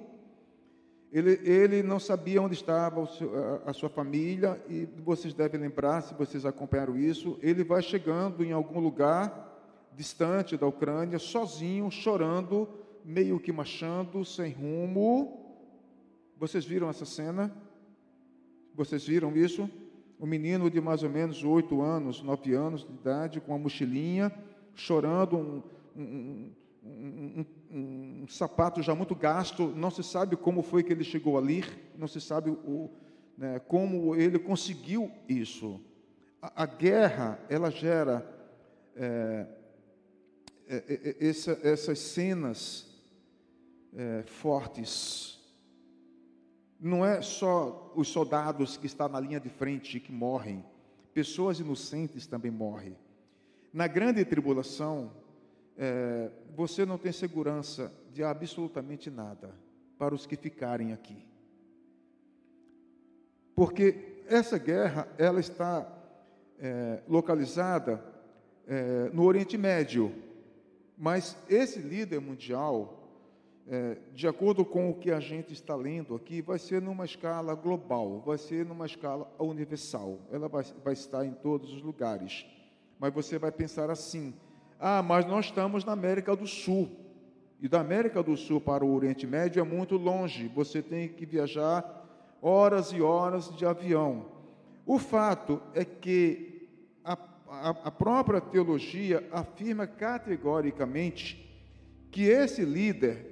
[1.11, 6.13] ele, ele não sabia onde estava a, a sua família e vocês devem lembrar, se
[6.13, 9.52] vocês acompanharam isso, ele vai chegando em algum lugar
[9.95, 12.67] distante da Ucrânia, sozinho, chorando,
[13.03, 15.39] meio que marchando, sem rumo.
[16.37, 17.53] Vocês viram essa cena?
[18.75, 19.69] Vocês viram isso?
[20.19, 24.31] Um menino de mais ou menos oito anos, nove anos de idade, com uma mochilinha,
[24.73, 25.61] chorando, um,
[25.95, 26.51] um,
[26.83, 27.45] um,
[28.23, 31.63] um, sapato já muito gasto, não se sabe como foi que ele chegou ali,
[31.97, 32.89] não se sabe o,
[33.37, 35.79] né, como ele conseguiu isso.
[36.41, 38.25] A, a guerra, ela gera
[38.95, 39.45] é,
[41.19, 42.87] essa, essas cenas
[43.95, 45.39] é, fortes.
[46.79, 50.63] não é só os soldados que estão na linha de frente que morrem,
[51.13, 52.97] pessoas inocentes também morrem.
[53.71, 55.11] Na grande tribulação,
[55.77, 59.53] é, você não tem segurança de absolutamente nada
[59.97, 61.25] para os que ficarem aqui.
[63.55, 65.87] Porque essa guerra, ela está
[66.59, 68.03] é, localizada
[68.67, 70.13] é, no Oriente Médio,
[70.97, 72.99] mas esse líder mundial,
[73.67, 77.55] é, de acordo com o que a gente está lendo aqui, vai ser numa escala
[77.55, 80.19] global, vai ser numa escala universal.
[80.31, 82.45] Ela vai, vai estar em todos os lugares.
[82.99, 84.33] Mas você vai pensar assim:
[84.79, 86.89] ah, mas nós estamos na América do Sul.
[87.61, 90.49] E da América do Sul para o Oriente Médio é muito longe.
[90.49, 92.03] Você tem que viajar
[92.41, 94.25] horas e horas de avião.
[94.85, 96.52] O fato é que
[97.63, 101.49] a, a, própria teologia afirma categoricamente
[102.11, 103.25] que esse líder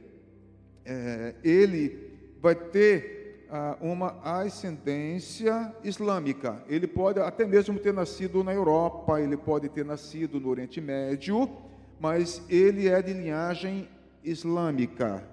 [0.85, 6.63] é, ele vai ter ah, uma ascendência islâmica.
[6.69, 11.51] Ele pode até mesmo ter nascido na Europa, ele pode ter nascido no Oriente Médio,
[11.99, 13.89] mas ele é de linhagem
[14.23, 15.27] islâmica.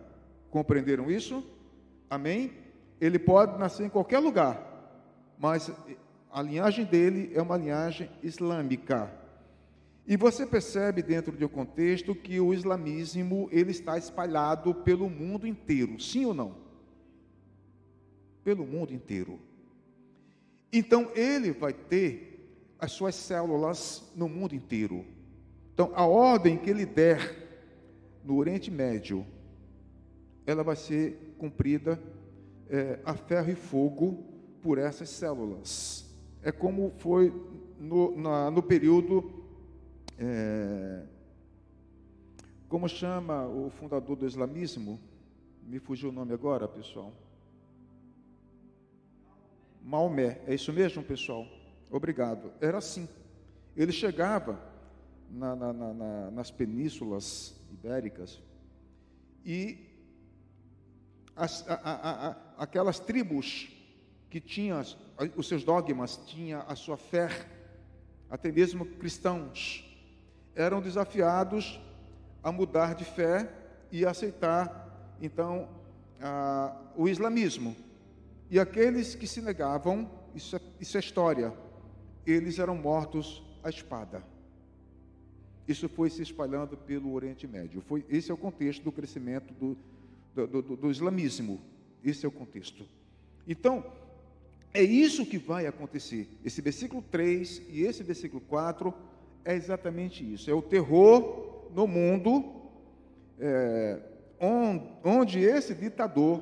[0.51, 1.47] Compreenderam isso?
[2.11, 2.51] Amém?
[3.01, 4.61] Ele pode nascer em qualquer lugar,
[5.39, 5.71] mas
[6.31, 9.11] a linhagem dele é uma linhagem islâmica.
[10.07, 15.47] E você percebe dentro de um contexto que o islamismo ele está espalhado pelo mundo
[15.47, 16.55] inteiro, sim ou não?
[18.43, 19.39] Pelo mundo inteiro.
[20.73, 25.05] Então ele vai ter as suas células no mundo inteiro.
[25.75, 27.49] Então a ordem que ele der
[28.25, 29.27] no Oriente Médio,
[30.47, 32.01] ela vai ser cumprida
[32.69, 34.25] é, a ferro e fogo
[34.63, 36.08] por essas células.
[36.43, 37.33] É como foi
[37.79, 39.39] no, na, no período
[40.19, 41.05] é,
[42.69, 45.01] como chama o fundador do islamismo?
[45.63, 47.15] Me fugiu o nome agora, pessoal.
[49.83, 51.47] Maomé, é isso mesmo, pessoal?
[51.91, 52.53] Obrigado.
[52.61, 53.09] Era assim.
[53.75, 54.61] Ele chegava
[55.31, 58.43] na, na, na, nas penínsulas ibéricas
[59.45, 59.79] e
[61.35, 63.71] as, a, a, a, aquelas tribos
[64.31, 64.81] que tinham
[65.37, 67.29] os seus dogmas, tinha a sua fé,
[68.31, 69.85] até mesmo cristãos,
[70.55, 71.81] eram desafiados
[72.43, 73.51] a mudar de fé
[73.91, 75.69] e aceitar, então,
[76.21, 77.75] a, o islamismo.
[78.51, 81.53] E aqueles que se negavam, isso é, isso é história,
[82.27, 84.23] eles eram mortos à espada.
[85.67, 87.83] Isso foi se espalhando pelo Oriente Médio.
[87.83, 89.77] Foi, esse é o contexto do crescimento do,
[90.35, 91.61] do, do, do islamismo.
[92.03, 92.87] Esse é o contexto.
[93.47, 93.85] Então,
[94.79, 96.29] é isso que vai acontecer.
[96.45, 98.95] Esse versículo 3 e esse versículo 4
[99.45, 100.49] é exatamente isso.
[100.49, 102.45] É o terror no mundo,
[103.41, 103.99] é,
[105.03, 106.41] onde esse ditador,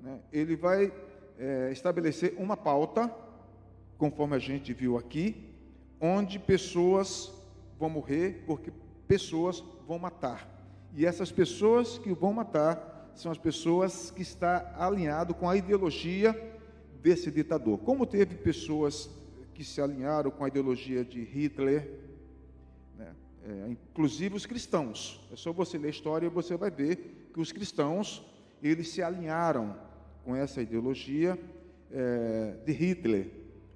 [0.00, 0.92] né, ele vai
[1.38, 3.08] é, estabelecer uma pauta,
[3.96, 5.36] conforme a gente viu aqui,
[6.00, 7.32] onde pessoas
[7.78, 8.72] vão morrer porque
[9.06, 10.48] pessoas vão matar.
[10.92, 16.49] E essas pessoas que vão matar são as pessoas que estão alinhado com a ideologia
[17.02, 17.78] desse ditador.
[17.78, 19.10] Como teve pessoas
[19.54, 21.90] que se alinharam com a ideologia de Hitler,
[23.50, 25.20] é, inclusive os cristãos.
[25.32, 28.24] É só você ler a história e você vai ver que os cristãos
[28.62, 29.76] eles se alinharam
[30.24, 31.38] com essa ideologia
[31.90, 33.28] é, de Hitler.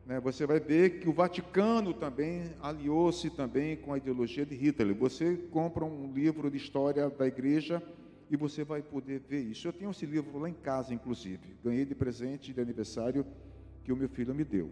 [0.06, 0.20] Né?
[0.20, 4.94] Você vai ver que o Vaticano também aliou-se também com a ideologia de Hitler.
[4.94, 7.82] Você compra um livro de história da igreja
[8.30, 9.68] e você vai poder ver isso.
[9.68, 11.56] Eu tenho esse livro lá em casa, inclusive.
[11.62, 13.26] Ganhei de presente de aniversário
[13.82, 14.70] que o meu filho me deu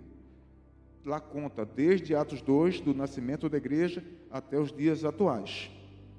[1.04, 5.70] lá conta desde Atos 2, do nascimento da igreja, até os dias atuais.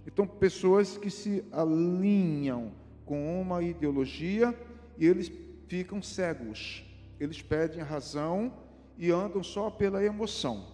[0.06, 2.74] Então, pessoas que se alinham
[3.06, 4.58] com uma ideologia
[4.98, 5.32] e eles
[5.68, 6.84] ficam cegos,
[7.20, 8.54] eles perdem a razão
[8.98, 10.68] e andam só pela emoção.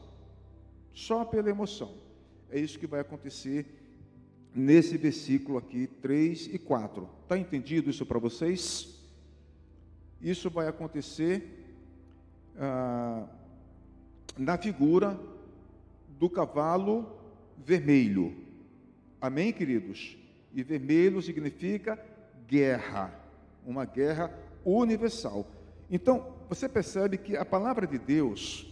[0.92, 1.94] Só pela emoção.
[2.50, 3.79] É isso que vai acontecer
[4.54, 7.08] nesse versículo aqui, 3 e 4.
[7.24, 9.00] Está entendido isso para vocês?
[10.22, 11.66] Isso vai acontecer.
[12.58, 13.26] Ah,
[14.38, 15.20] na figura
[16.18, 17.20] do cavalo
[17.58, 18.36] vermelho.
[19.22, 20.18] Amém, queridos?
[20.54, 22.00] E vermelho significa
[22.48, 23.14] guerra,
[23.66, 24.34] uma guerra
[24.66, 25.46] universal.
[25.90, 28.68] Então, você percebe que a palavra de Deus,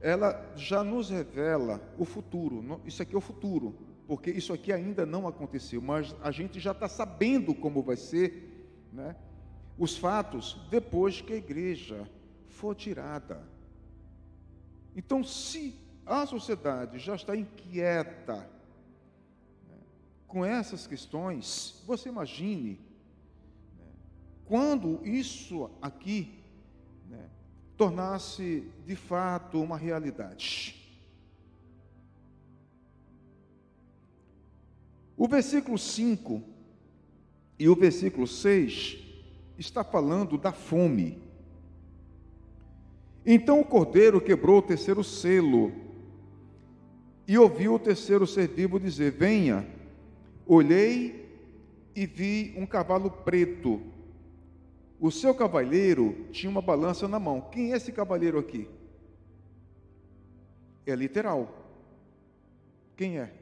[0.00, 2.80] ela já nos revela o futuro.
[2.86, 3.74] Isso aqui é o futuro,
[4.08, 8.66] porque isso aqui ainda não aconteceu, mas a gente já está sabendo como vai ser,
[8.90, 9.14] né?
[9.76, 12.08] Os fatos depois que a igreja
[12.48, 13.46] for tirada.
[14.96, 15.74] Então, se
[16.06, 18.48] a sociedade já está inquieta
[19.68, 19.76] né,
[20.26, 22.80] com essas questões, você imagine
[23.78, 23.92] né,
[24.46, 26.42] quando isso aqui
[27.10, 27.28] né,
[27.76, 30.77] tornasse de fato uma realidade.
[35.18, 36.40] O versículo 5
[37.58, 38.98] e o versículo 6
[39.58, 41.18] está falando da fome.
[43.26, 45.72] Então o cordeiro quebrou o terceiro selo
[47.26, 49.66] e ouviu o terceiro ser vivo dizer: Venha.
[50.46, 51.28] Olhei
[51.94, 53.82] e vi um cavalo preto.
[55.00, 57.40] O seu cavaleiro tinha uma balança na mão.
[57.52, 58.68] Quem é esse cavaleiro aqui?
[60.86, 61.54] É literal.
[62.96, 63.37] Quem é?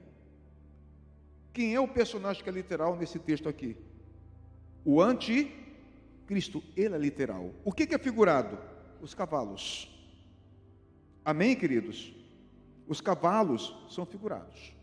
[1.56, 3.78] Quem é o personagem que é literal nesse texto aqui?
[4.84, 6.62] O anticristo.
[6.76, 7.50] Ele é literal.
[7.64, 8.58] O que é figurado?
[9.00, 9.90] Os cavalos.
[11.24, 12.14] Amém, queridos?
[12.86, 14.74] Os cavalos são figurados.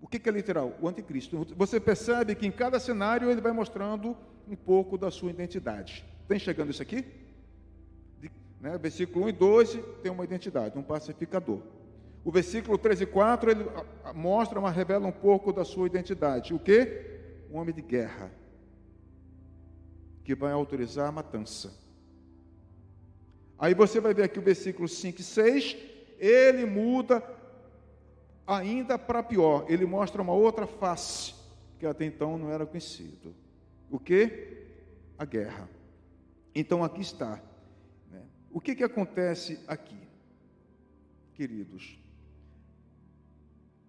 [0.00, 0.78] O que é literal?
[0.80, 1.46] O anticristo.
[1.54, 4.16] Você percebe que em cada cenário ele vai mostrando
[4.48, 6.06] um pouco da sua identidade.
[6.22, 7.04] Está enxergando isso aqui?
[8.62, 11.60] Né, versículo 1 e 12 tem uma identidade, um pacificador.
[12.24, 13.66] O versículo 13 e 4 ele
[14.14, 16.54] mostra, mas revela um pouco da sua identidade.
[16.54, 17.20] O que?
[17.50, 18.32] Um homem de guerra
[20.24, 21.78] que vai autorizar a matança.
[23.58, 25.76] Aí você vai ver aqui o versículo 5 e 6,
[26.18, 27.22] ele muda
[28.46, 31.34] ainda para pior, ele mostra uma outra face
[31.78, 33.34] que até então não era conhecido.
[33.90, 34.64] O que?
[35.18, 35.68] A guerra.
[36.54, 37.40] Então aqui está.
[38.10, 38.22] Né?
[38.50, 40.08] O que, que acontece aqui,
[41.34, 42.02] queridos?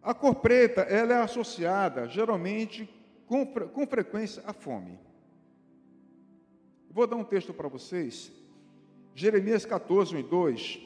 [0.06, 2.88] A cor preta ela é associada geralmente
[3.26, 5.00] com, com frequência à fome.
[6.92, 8.32] Vou dar um texto para vocês,
[9.16, 10.80] Jeremias 14, 1 e 2,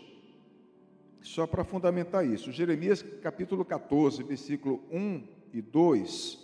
[1.21, 2.49] só para fundamentar isso.
[2.49, 6.39] Jeremias capítulo 14, versículo 1 e 2,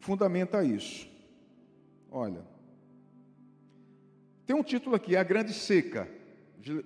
[0.00, 1.06] fundamenta isso.
[2.10, 2.42] Olha,
[4.46, 6.08] tem um título aqui, A Grande Seca,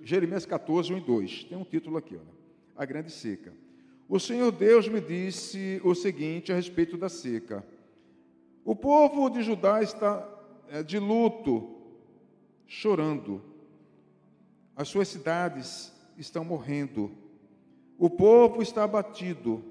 [0.03, 2.36] Jeremias 14, 1 e 2, tem um título aqui, olha,
[2.77, 3.53] A Grande Seca.
[4.07, 7.65] O Senhor Deus me disse o seguinte a respeito da seca.
[8.63, 10.25] O povo de Judá está
[10.69, 11.75] é, de luto,
[12.65, 13.41] chorando.
[14.75, 17.11] As suas cidades estão morrendo.
[17.97, 19.63] O povo está abatido,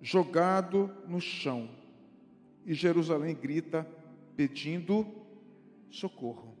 [0.00, 1.70] jogado no chão.
[2.64, 3.86] E Jerusalém grita
[4.36, 5.06] pedindo
[5.90, 6.54] socorro.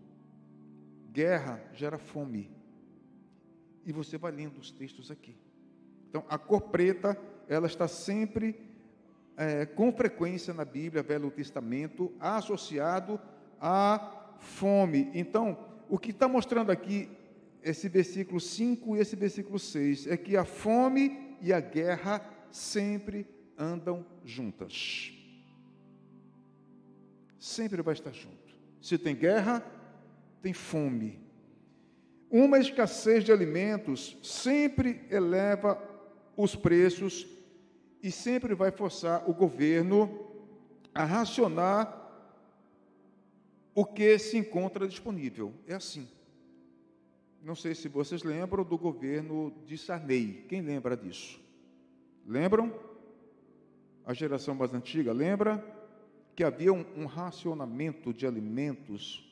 [1.12, 2.57] Guerra gera fome.
[3.88, 5.34] E você vai lendo os textos aqui.
[6.10, 7.18] Então, a cor preta,
[7.48, 8.54] ela está sempre
[9.34, 13.18] é, com frequência na Bíblia, Velho Testamento, associado
[13.58, 15.10] à fome.
[15.14, 15.58] Então,
[15.88, 17.08] o que está mostrando aqui,
[17.62, 22.20] esse versículo 5 e esse versículo 6, é que a fome e a guerra
[22.50, 23.26] sempre
[23.56, 25.14] andam juntas.
[27.38, 28.54] Sempre vai estar junto.
[28.82, 29.64] Se tem guerra,
[30.42, 31.26] tem fome.
[32.30, 35.82] Uma escassez de alimentos sempre eleva
[36.36, 37.26] os preços
[38.02, 40.26] e sempre vai forçar o governo
[40.94, 41.96] a racionar
[43.74, 45.54] o que se encontra disponível.
[45.66, 46.06] É assim.
[47.42, 50.44] Não sei se vocês lembram do governo de Sarney.
[50.48, 51.40] Quem lembra disso?
[52.26, 52.74] Lembram?
[54.04, 55.64] A geração mais antiga lembra
[56.34, 59.24] que havia um, um racionamento de alimentos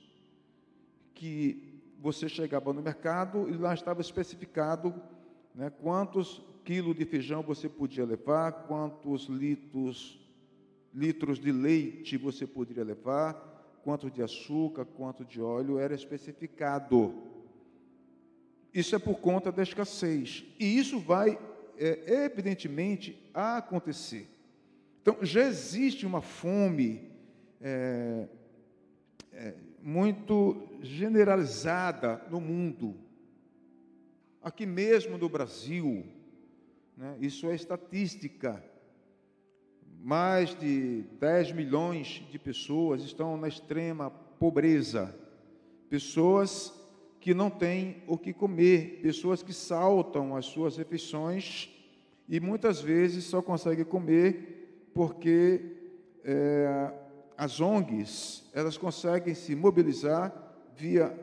[1.14, 4.94] que você chegava no mercado e lá estava especificado
[5.55, 10.20] né, quantos quilo de feijão você podia levar, quantos litros,
[10.92, 17.14] litros de leite você poderia levar, quanto de açúcar, quanto de óleo, era especificado.
[18.74, 20.44] Isso é por conta da escassez.
[20.59, 21.38] E isso vai,
[21.78, 24.28] é, evidentemente, acontecer.
[25.01, 27.09] Então, já existe uma fome
[27.61, 28.26] é,
[29.32, 32.95] é, muito generalizada no mundo.
[34.43, 36.05] Aqui mesmo no Brasil,
[36.97, 37.16] né?
[37.20, 38.62] Isso é estatística.
[40.03, 45.14] Mais de 10 milhões de pessoas estão na extrema pobreza.
[45.91, 46.72] Pessoas
[47.20, 51.68] que não têm o que comer, pessoas que saltam as suas refeições
[52.29, 55.61] e muitas vezes só conseguem comer porque
[56.24, 56.93] é,
[57.37, 60.32] as ONGs elas conseguem se mobilizar
[60.74, 61.14] via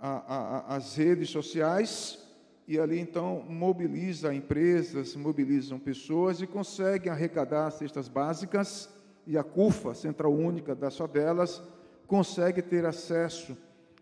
[0.00, 2.18] a, a, as redes sociais
[2.66, 8.88] e ali então mobiliza empresas, mobilizam pessoas e conseguem arrecadar cestas básicas
[9.26, 11.62] e a CUFA, Central Única das Favelas,
[12.06, 13.56] consegue ter acesso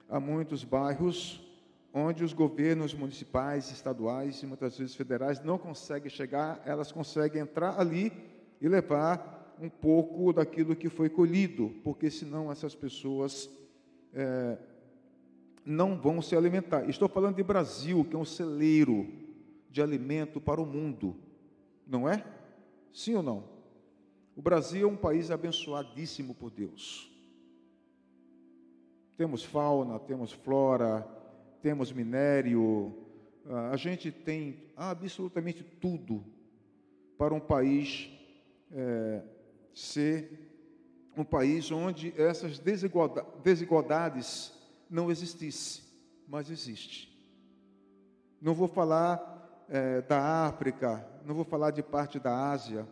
[0.08, 1.42] a muitos bairros
[1.92, 7.80] onde os governos municipais, estaduais e muitas vezes federais não conseguem chegar, elas conseguem entrar
[7.80, 8.12] ali
[8.60, 13.50] e levar um pouco daquilo que foi colhido, porque senão essas pessoas
[14.12, 14.58] é,
[15.64, 16.88] não vão se alimentar.
[16.88, 19.06] Estou falando de Brasil, que é um celeiro
[19.70, 21.16] de alimento para o mundo,
[21.86, 22.24] não é?
[22.92, 23.44] Sim ou não?
[24.34, 27.10] O Brasil é um país abençoadíssimo por Deus.
[29.16, 31.06] Temos fauna, temos flora,
[31.62, 32.94] temos minério,
[33.48, 36.22] ah, a gente tem absolutamente tudo
[37.16, 38.10] para um país
[38.70, 39.22] é,
[39.76, 40.30] ser
[41.14, 44.50] um país onde essas desigualdades
[44.88, 45.84] não existissem,
[46.26, 47.14] mas existe.
[48.40, 52.88] Não vou falar é, da África, não vou falar de parte da Ásia.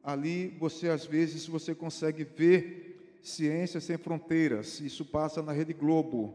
[0.00, 4.80] Ali você às vezes você consegue ver ciência sem fronteiras.
[4.80, 6.34] Isso passa na Rede Globo.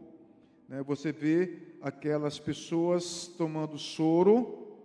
[0.68, 0.82] Né?
[0.82, 4.76] Você vê aquelas pessoas tomando soro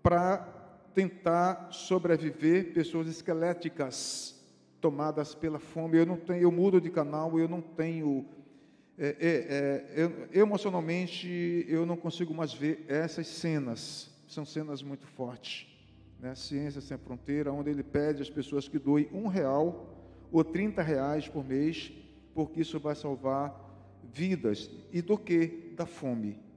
[0.00, 0.59] para
[0.94, 4.38] tentar sobreviver, pessoas esqueléticas
[4.80, 5.98] tomadas pela fome.
[5.98, 8.26] Eu não tenho, eu mudo de canal, eu não tenho
[8.98, 14.10] é, é, é, eu, emocionalmente eu não consigo mais ver essas cenas.
[14.28, 15.66] São cenas muito fortes.
[16.18, 16.34] Né?
[16.34, 19.96] Ciência sem fronteira, onde ele pede às pessoas que doem um real
[20.30, 21.90] ou 30 reais por mês,
[22.34, 23.58] porque isso vai salvar
[24.12, 24.70] vidas.
[24.92, 25.72] E do que?
[25.74, 26.49] Da fome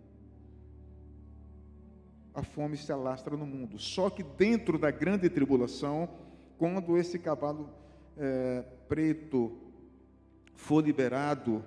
[2.34, 3.78] a fome se alastra no mundo.
[3.78, 6.10] Só que dentro da grande tribulação,
[6.58, 7.70] quando esse cavalo
[8.18, 9.58] é, preto
[10.56, 11.64] for liberado,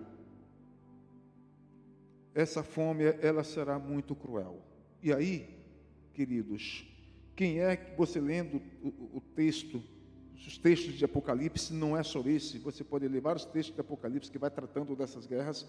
[2.35, 4.61] essa fome ela será muito cruel.
[5.03, 5.49] E aí,
[6.13, 6.87] queridos,
[7.35, 9.83] quem é que você lendo o, o texto,
[10.35, 14.31] os textos de Apocalipse, não é só esse, você pode ler vários textos de Apocalipse
[14.31, 15.67] que vai tratando dessas guerras,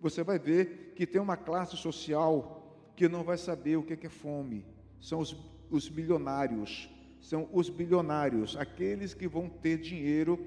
[0.00, 2.59] você vai ver que tem uma classe social
[3.00, 4.62] que não vai saber o que é fome.
[5.00, 5.34] São os,
[5.70, 6.86] os bilionários,
[7.18, 10.38] são os bilionários, aqueles que vão ter dinheiro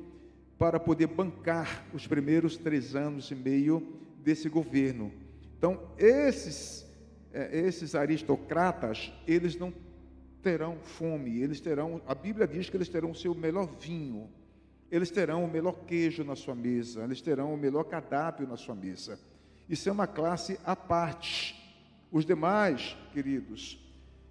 [0.59, 5.11] para poder bancar os primeiros três anos e meio desse governo.
[5.57, 6.85] Então, esses,
[7.33, 9.73] é, esses aristocratas, eles não
[10.43, 14.29] terão fome, eles terão, a Bíblia diz que eles terão o seu melhor vinho,
[14.91, 18.75] eles terão o melhor queijo na sua mesa, eles terão o melhor cardápio na sua
[18.75, 19.19] mesa.
[19.67, 21.62] Isso é uma classe à parte.
[22.13, 23.83] Os demais, queridos,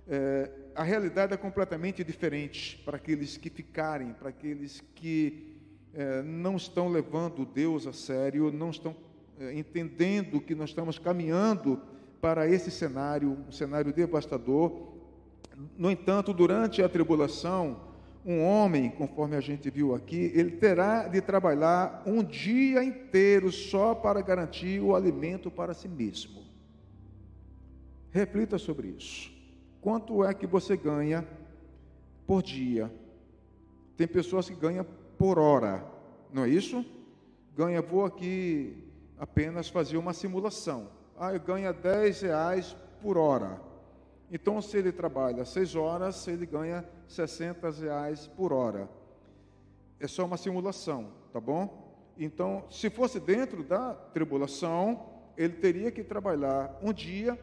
[0.07, 5.59] é, a realidade é completamente diferente para aqueles que ficarem, para aqueles que
[5.93, 8.95] é, não estão levando Deus a sério, não estão
[9.37, 11.83] é, entendendo que nós estamos caminhando
[12.21, 14.93] para esse cenário, um cenário devastador.
[15.77, 17.81] No entanto, durante a tribulação,
[18.25, 23.93] um homem, conforme a gente viu aqui, ele terá de trabalhar um dia inteiro só
[23.93, 26.52] para garantir o alimento para si mesmo.
[28.13, 29.33] Reflita sobre isso.
[29.81, 31.27] Quanto é que você ganha
[32.27, 32.93] por dia?
[33.97, 34.87] Tem pessoas que ganham
[35.19, 35.85] por hora,
[36.31, 36.85] não é isso?
[37.57, 38.77] Ganha, vou aqui
[39.19, 40.91] apenas fazer uma simulação.
[41.19, 43.61] Ah, eu ganho 10 reais por hora.
[44.31, 48.89] Então, se ele trabalha 6 horas, ele ganha 60 reais por hora.
[49.99, 52.13] É só uma simulação, tá bom?
[52.19, 55.07] Então, se fosse dentro da tribulação,
[55.37, 57.39] ele teria que trabalhar um dia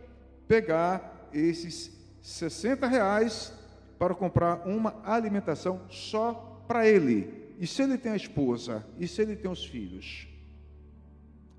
[0.49, 1.91] pegar esses
[2.23, 3.53] 60 reais
[3.99, 7.53] para comprar uma alimentação só para ele.
[7.59, 8.83] E se ele tem a esposa?
[8.97, 10.27] E se ele tem os filhos?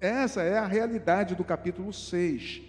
[0.00, 2.62] Essa é a realidade do capítulo 6,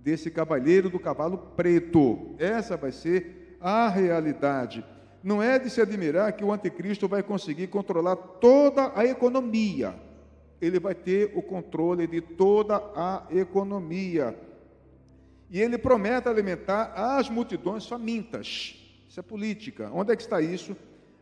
[0.00, 2.34] desse cavaleiro do cavalo preto.
[2.38, 4.84] Essa vai ser a realidade.
[5.22, 9.94] Não é de se admirar que o anticristo vai conseguir controlar toda a economia.
[10.60, 14.47] Ele vai ter o controle de toda a economia.
[15.50, 18.76] E ele promete alimentar as multidões famintas.
[19.08, 19.90] Isso é política.
[19.92, 20.76] Onde é que está isso?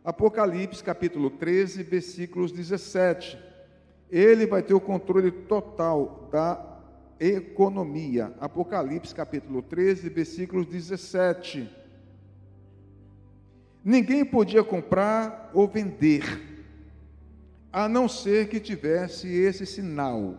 [0.04, 3.38] Apocalipse capítulo 13, versículos 17.
[4.10, 6.76] Ele vai ter o controle total da
[7.20, 8.34] economia.
[8.40, 11.68] Apocalipse capítulo 13, versículos 17.
[13.84, 16.24] Ninguém podia comprar ou vender,
[17.72, 20.36] a não ser que tivesse esse sinal.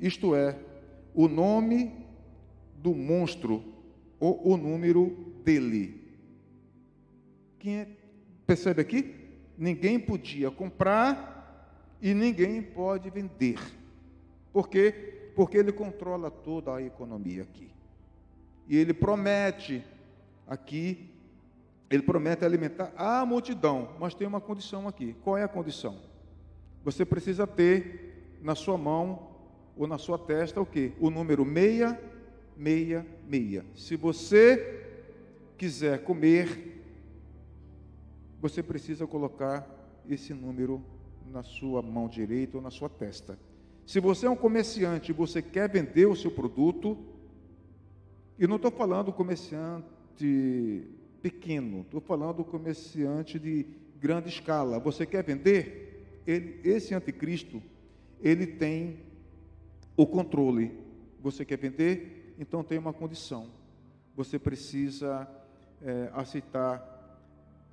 [0.00, 0.56] Isto é,
[1.14, 2.09] o nome
[2.82, 3.62] do monstro
[4.18, 6.00] ou o número dele.
[7.58, 7.88] Quem é,
[8.46, 9.14] percebe aqui?
[9.56, 11.30] Ninguém podia comprar
[12.00, 13.58] e ninguém pode vender.
[14.52, 15.32] Por quê?
[15.36, 17.70] Porque ele controla toda a economia aqui.
[18.66, 19.84] E ele promete
[20.46, 21.10] aqui,
[21.90, 25.14] ele promete alimentar a multidão, mas tem uma condição aqui.
[25.22, 25.98] Qual é a condição?
[26.84, 29.28] Você precisa ter na sua mão
[29.76, 30.92] ou na sua testa o quê?
[30.98, 32.00] O número 6 meia,
[32.60, 33.64] meia.
[33.74, 34.84] Se você
[35.56, 36.70] quiser comer
[38.40, 39.68] você precisa colocar
[40.08, 40.82] esse número
[41.30, 43.38] na sua mão direita ou na sua testa.
[43.86, 46.96] Se você é um comerciante e você quer vender o seu produto,
[48.38, 50.86] e não estou falando comerciante
[51.20, 53.66] pequeno, estou falando comerciante de
[54.00, 54.78] grande escala.
[54.78, 56.22] Você quer vender?
[56.26, 57.62] Ele, esse anticristo,
[58.22, 59.00] ele tem
[59.96, 60.72] o controle.
[61.20, 62.19] Você quer vender?
[62.40, 63.50] Então tem uma condição.
[64.16, 65.28] Você precisa
[65.82, 66.98] é, aceitar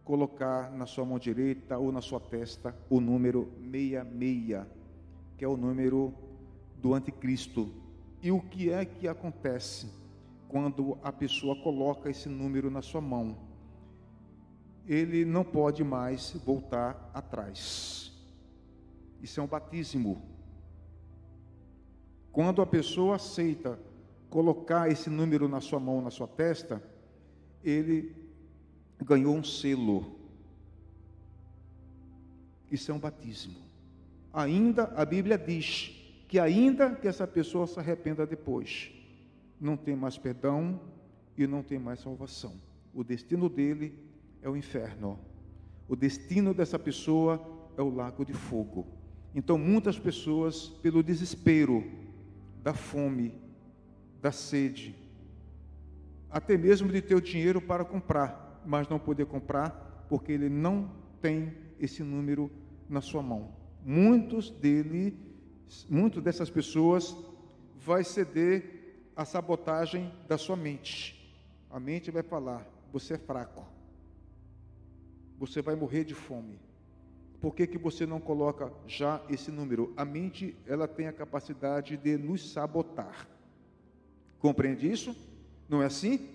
[0.03, 4.65] colocar na sua mão direita ou na sua testa o número 66,
[5.38, 6.13] que é o número
[6.82, 7.70] do anticristo.
[8.22, 9.89] E o que é que acontece
[10.49, 13.38] quando a pessoa coloca esse número na sua mão?
[14.86, 18.11] Ele não pode mais voltar atrás.
[19.22, 20.22] Isso é um batismo.
[22.34, 23.80] Quando a pessoa aceita
[24.30, 26.82] colocar esse número na sua mão, na sua testa,
[27.63, 28.15] ele
[29.03, 30.15] ganhou um selo.
[32.71, 33.55] Isso é um batismo.
[34.34, 35.93] Ainda a Bíblia diz
[36.28, 38.91] que ainda que essa pessoa se arrependa depois,
[39.59, 40.80] não tem mais perdão
[41.38, 42.53] e não tem mais salvação.
[42.93, 43.97] O destino dele
[44.41, 45.19] é o inferno.
[45.88, 47.41] O destino dessa pessoa
[47.78, 48.86] é o lago de fogo.
[49.34, 51.84] Então, muitas pessoas, pelo desespero,
[52.63, 53.34] da fome,
[54.22, 54.95] da sede,
[56.30, 60.89] até mesmo de ter o dinheiro para comprar, mas não poder comprar porque ele não
[61.22, 62.51] tem esse número
[62.89, 63.51] na sua mão.
[63.84, 65.18] Muitos dele,
[65.89, 67.15] muitas dessas pessoas
[67.76, 71.18] vai ceder à sabotagem da sua mente.
[71.70, 73.65] A mente vai falar: você é fraco.
[75.38, 76.59] Você vai morrer de fome.
[77.39, 79.93] Por que, que você não coloca já esse número?
[79.95, 83.28] A mente, ela tem a capacidade de nos sabotar.
[84.40, 85.16] Compreende isso?
[85.68, 86.30] Não é assim?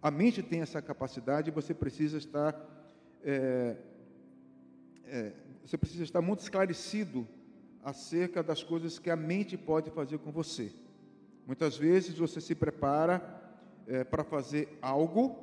[0.00, 2.54] A mente tem essa capacidade e você precisa estar,
[3.22, 3.76] é,
[5.04, 5.32] é,
[5.64, 7.26] você precisa estar muito esclarecido
[7.82, 10.72] acerca das coisas que a mente pode fazer com você.
[11.46, 13.42] Muitas vezes você se prepara
[13.86, 15.36] é, para fazer algo,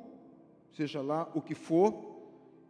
[0.72, 2.10] seja lá o que for,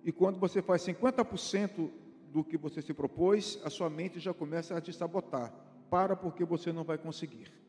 [0.05, 1.91] e quando você faz 50%
[2.33, 5.53] do que você se propôs, a sua mente já começa a te sabotar.
[5.91, 7.60] Para porque você não vai conseguir.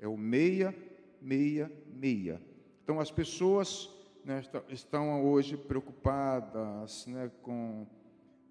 [0.00, 2.40] É o 666.
[2.82, 3.90] Então, as pessoas
[4.24, 7.86] né, estão hoje preocupadas né, com,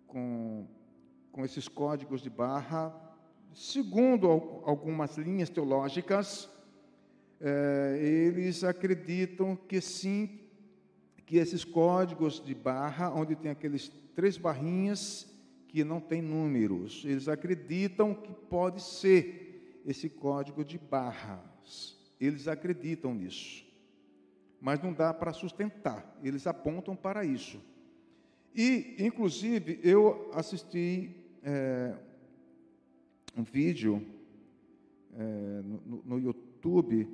[0.06, 0.68] com,
[1.32, 2.94] com esses códigos de barra.
[3.56, 4.28] Segundo
[4.66, 6.48] algumas linhas teológicas,
[7.42, 10.43] é, eles acreditam que sim,
[11.34, 15.28] que esses códigos de barra, onde tem aqueles três barrinhas
[15.68, 21.98] que não tem números, eles acreditam que pode ser esse código de barras.
[22.22, 23.66] Eles acreditam nisso.
[24.62, 26.16] Mas não dá para sustentar.
[26.24, 27.60] Eles apontam para isso.
[28.54, 31.96] E, inclusive, eu assisti é,
[33.36, 34.06] um vídeo
[35.18, 37.10] é, no, no YouTube,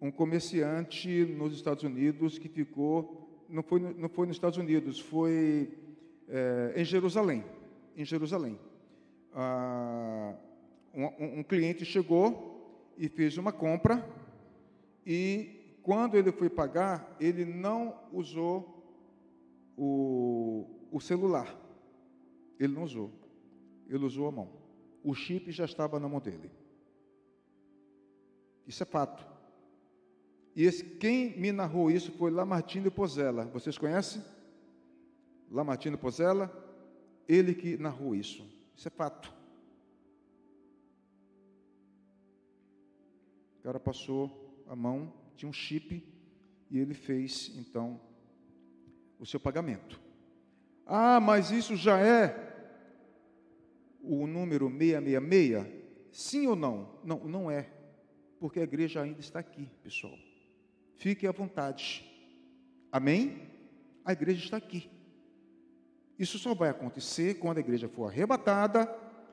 [0.00, 5.72] um comerciante nos Estados Unidos que ficou não foi, não foi nos Estados Unidos, foi
[6.28, 7.44] é, em Jerusalém.
[7.96, 8.58] Em Jerusalém.
[9.32, 10.34] Ah,
[10.94, 14.08] um, um, cliente chegou e fez uma compra
[15.06, 18.82] e quando ele foi pagar, ele não usou
[19.76, 21.54] o, o celular.
[22.58, 23.10] Ele não usou.
[23.88, 24.48] Ele usou a mão.
[25.02, 26.50] O chip já estava na mão dele.
[28.66, 29.33] Isso é fato.
[30.54, 33.44] E esse, quem me narrou isso foi Lamartine Pozella.
[33.46, 34.22] Vocês conhecem?
[35.50, 36.52] Lamartine Pozella?
[37.28, 38.46] Ele que narrou isso.
[38.76, 39.34] Isso é fato.
[43.58, 46.06] O cara passou a mão, tinha um chip,
[46.70, 48.00] e ele fez, então,
[49.18, 50.00] o seu pagamento.
[50.86, 52.52] Ah, mas isso já é
[54.02, 55.66] o número 666?
[56.12, 56.98] Sim ou não?
[57.02, 57.70] Não, não é.
[58.38, 60.16] Porque a igreja ainda está aqui, pessoal.
[60.96, 62.04] Fique à vontade.
[62.90, 63.42] Amém?
[64.04, 64.90] A igreja está aqui.
[66.18, 68.88] Isso só vai acontecer quando a igreja for arrebatada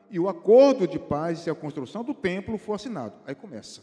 [0.10, 3.16] e o acordo de paz e a construção do templo for assinado.
[3.26, 3.82] Aí começa.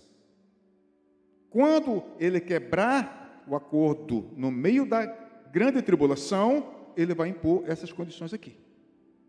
[1.49, 5.07] Quando ele quebrar o acordo no meio da
[5.51, 8.57] grande tribulação, ele vai impor essas condições aqui.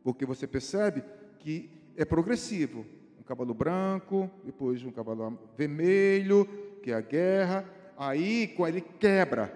[0.04, 1.04] Porque você percebe
[1.39, 2.86] que é progressivo.
[3.20, 6.45] Um cavalo branco, depois um cavalo vermelho,
[6.84, 7.78] que é a guerra.
[8.02, 9.54] Aí, ele quebra,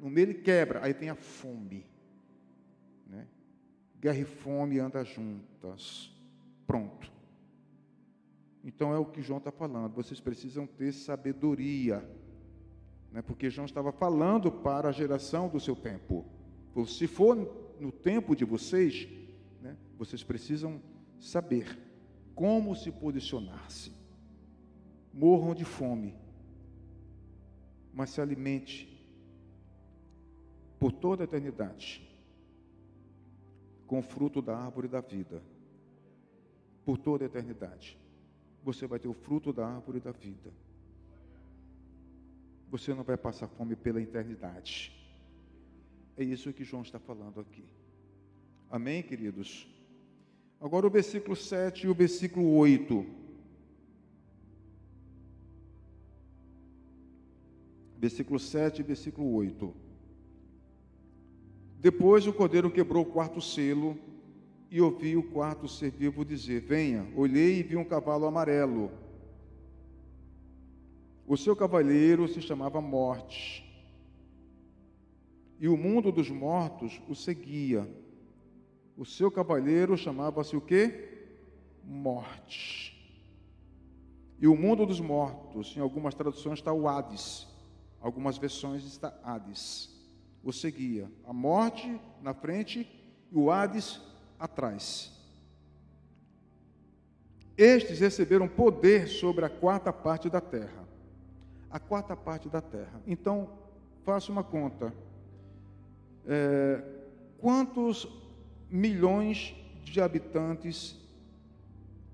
[0.00, 1.86] no meio ele quebra, aí tem a fome.
[3.06, 3.28] Né?
[4.00, 6.12] Guerra e fome andam juntas.
[6.66, 7.12] Pronto.
[8.64, 9.94] Então é o que João está falando.
[9.94, 12.04] Vocês precisam ter sabedoria.
[13.12, 13.22] Né?
[13.22, 16.26] Porque João estava falando para a geração do seu tempo.
[16.88, 17.36] Se for
[17.78, 19.06] no tempo de vocês,
[19.62, 20.82] né, vocês precisam
[21.20, 21.78] saber
[22.34, 23.92] como se posicionar-se.
[25.14, 26.14] Morram de fome,
[27.96, 28.86] mas se alimente
[30.78, 32.06] por toda a eternidade
[33.86, 35.42] com o fruto da árvore da vida.
[36.84, 37.98] Por toda a eternidade.
[38.62, 40.52] Você vai ter o fruto da árvore da vida.
[42.70, 44.92] Você não vai passar fome pela eternidade.
[46.18, 47.64] É isso que João está falando aqui.
[48.68, 49.66] Amém, queridos?
[50.60, 53.25] Agora o versículo 7 e o versículo 8.
[58.06, 59.74] Versículo 7 e versículo 8.
[61.80, 63.98] Depois o cordeiro quebrou o quarto selo
[64.70, 68.92] e ouvi o quarto ser vivo dizer: Venha, olhei e vi um cavalo amarelo.
[71.26, 73.64] O seu cavaleiro se chamava Morte,
[75.58, 77.90] e o mundo dos mortos o seguia.
[78.96, 81.26] O seu cavaleiro chamava-se o quê?
[81.82, 82.94] Morte.
[84.38, 87.55] E o mundo dos mortos, em algumas traduções está o Hades,
[88.06, 89.90] algumas versões está Hades.
[90.44, 92.88] O seguia, a morte na frente
[93.32, 94.00] e o Hades
[94.38, 95.12] atrás.
[97.58, 100.86] Estes receberam poder sobre a quarta parte da terra.
[101.68, 103.02] A quarta parte da terra.
[103.08, 103.50] Então,
[104.04, 104.94] faça uma conta.
[106.28, 106.80] É,
[107.40, 108.06] quantos
[108.70, 109.52] milhões
[109.82, 110.94] de habitantes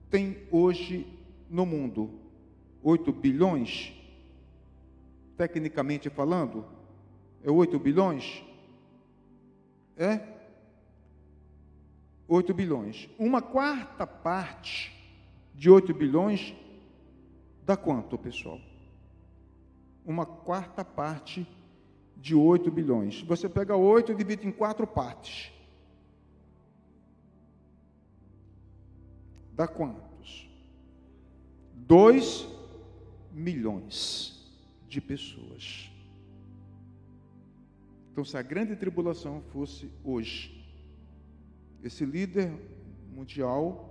[0.09, 1.07] tem hoje
[1.51, 2.19] no mundo?
[2.83, 4.02] 8 bilhões?
[5.37, 6.65] Tecnicamente falando?
[7.43, 8.45] É 8 bilhões?
[9.97, 10.21] É?
[12.29, 13.09] 8 bilhões.
[13.19, 14.93] Uma quarta parte
[15.55, 16.55] de 8 bilhões
[17.65, 18.61] dá quanto, pessoal?
[20.05, 21.47] Uma quarta parte
[22.17, 23.23] de 8 bilhões.
[23.23, 25.53] Você pega 8 e divide em quatro partes.
[29.53, 30.49] Dá quantos?
[31.75, 32.49] 2
[33.33, 34.42] milhões
[34.93, 35.91] de pessoas.
[38.11, 40.63] Então, se a grande tribulação fosse hoje,
[41.83, 42.53] esse líder
[43.11, 43.89] mundial,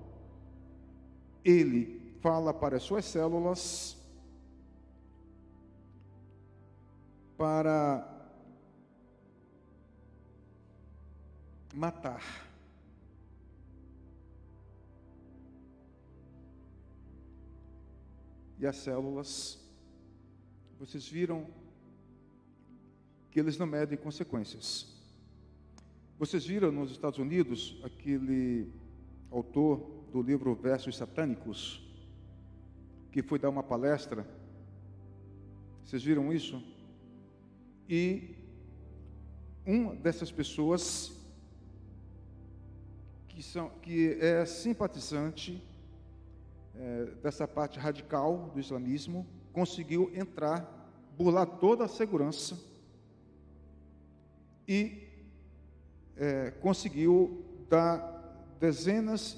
[1.43, 3.97] ele fala para as suas células
[7.35, 8.07] para
[11.73, 12.51] matar
[18.59, 19.59] e as células,
[20.81, 21.45] vocês viram
[23.29, 24.87] que eles não medem consequências.
[26.17, 28.67] Vocês viram nos Estados Unidos aquele
[29.29, 31.87] autor do livro Versos Satânicos,
[33.11, 34.25] que foi dar uma palestra.
[35.85, 36.59] Vocês viram isso?
[37.87, 38.33] E
[39.63, 41.11] uma dessas pessoas
[43.29, 45.63] que, são, que é simpatizante
[46.73, 52.57] é, dessa parte radical do islamismo, conseguiu entrar, burlar toda a segurança
[54.67, 55.07] e
[56.15, 59.37] é, conseguiu dar dezenas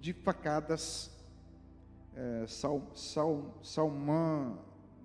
[0.00, 1.10] de facadas.
[2.14, 4.58] É, Sal, Sal, Salman,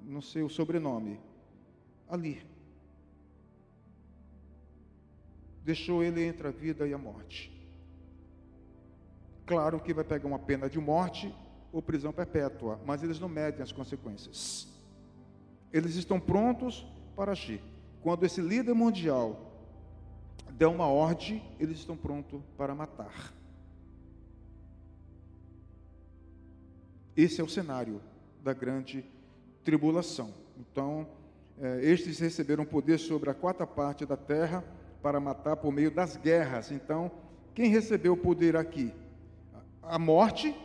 [0.04, 1.20] não sei o sobrenome,
[2.10, 2.41] ali.
[5.64, 7.51] Deixou ele entre a vida e a morte.
[9.45, 11.34] Claro que vai pegar uma pena de morte
[11.74, 14.68] ou prisão perpétua, mas eles não medem as consequências.
[15.74, 17.60] Eles estão prontos para agir.
[18.02, 19.52] Quando esse líder mundial
[20.52, 23.34] der uma ordem, eles estão prontos para matar.
[27.18, 28.00] Esse é o cenário
[28.44, 29.04] da grande
[29.64, 30.32] tribulação.
[30.58, 31.08] Então,
[31.60, 34.64] é, estes receberam poder sobre a quarta parte da terra
[35.02, 36.72] para matar por meio das guerras.
[36.72, 37.12] Então,
[37.54, 38.94] quem recebeu o poder aqui?
[39.82, 40.56] A morte,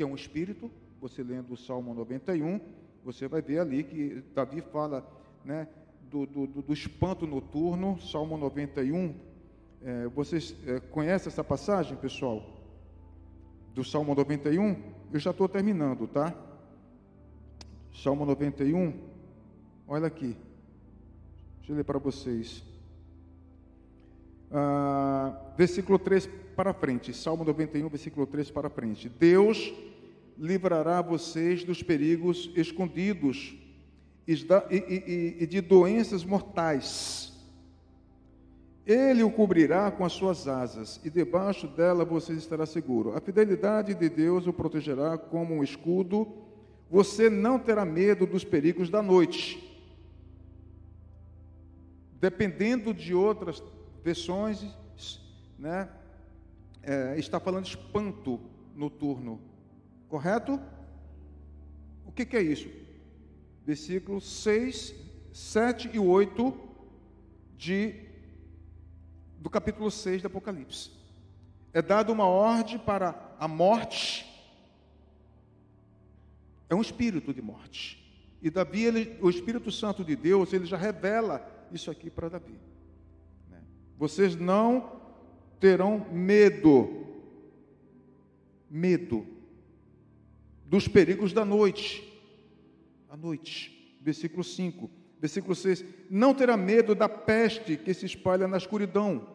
[0.00, 0.70] que é um espírito.
[0.98, 2.58] Você lendo o Salmo 91,
[3.04, 5.06] você vai ver ali que Davi fala
[5.44, 5.68] né,
[6.10, 9.14] do, do, do espanto noturno, Salmo 91.
[9.82, 12.42] É, vocês é, conhecem essa passagem, pessoal?
[13.74, 14.74] Do Salmo 91?
[15.12, 16.34] Eu já estou terminando, tá?
[17.92, 18.94] Salmo 91,
[19.86, 20.34] olha aqui.
[21.58, 22.64] Deixa eu ler para vocês.
[24.50, 26.26] Ah, versículo 3
[26.56, 27.12] para frente.
[27.12, 29.06] Salmo 91, versículo 3 para frente.
[29.06, 29.70] Deus
[30.40, 33.54] livrará vocês dos perigos escondidos
[34.26, 37.30] e, de doenças mortais.
[38.86, 43.14] Ele o cobrirá com as suas asas, e debaixo dela você estará seguro.
[43.14, 46.26] A fidelidade de Deus o protegerá como um escudo.
[46.90, 49.78] Você não terá medo dos perigos da noite.
[52.18, 53.62] Dependendo de outras
[54.02, 54.64] versões,
[55.58, 55.88] né,
[56.82, 58.40] é, está falando espanto
[58.74, 59.49] noturno.
[60.10, 60.60] Correto?
[62.04, 62.68] O que, que é isso?
[63.64, 64.92] Versículos 6,
[65.32, 66.52] 7 e 8
[67.56, 67.94] de,
[69.38, 70.90] do capítulo 6 do Apocalipse.
[71.72, 74.26] É dada uma ordem para a morte.
[76.68, 77.96] É um espírito de morte.
[78.42, 82.58] E Davi, ele, o Espírito Santo de Deus, ele já revela isso aqui para Davi.
[83.48, 83.62] Né?
[83.96, 85.00] Vocês não
[85.60, 87.06] terão medo.
[88.68, 89.39] Medo
[90.70, 92.08] dos perigos da noite.
[93.08, 93.96] A noite.
[94.00, 94.88] Versículo 5.
[95.20, 95.84] Versículo 6.
[96.08, 99.26] Não terá medo da peste que se espalha na escuridão.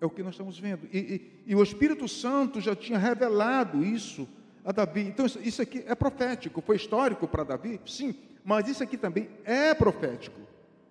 [0.00, 0.88] É o que nós estamos vendo.
[0.92, 4.28] E, e, e o Espírito Santo já tinha revelado isso
[4.64, 5.02] a Davi.
[5.02, 6.60] Então, isso aqui é profético.
[6.60, 7.80] Foi histórico para Davi?
[7.86, 8.12] Sim.
[8.44, 10.40] Mas isso aqui também é profético.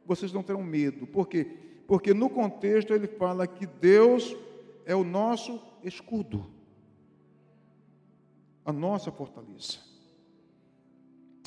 [0.05, 1.05] Vocês não terão medo.
[1.05, 1.45] Por quê?
[1.85, 4.33] Porque no contexto ele fala que Deus
[4.85, 6.52] é o nosso escudo
[8.65, 9.77] a nossa fortaleza.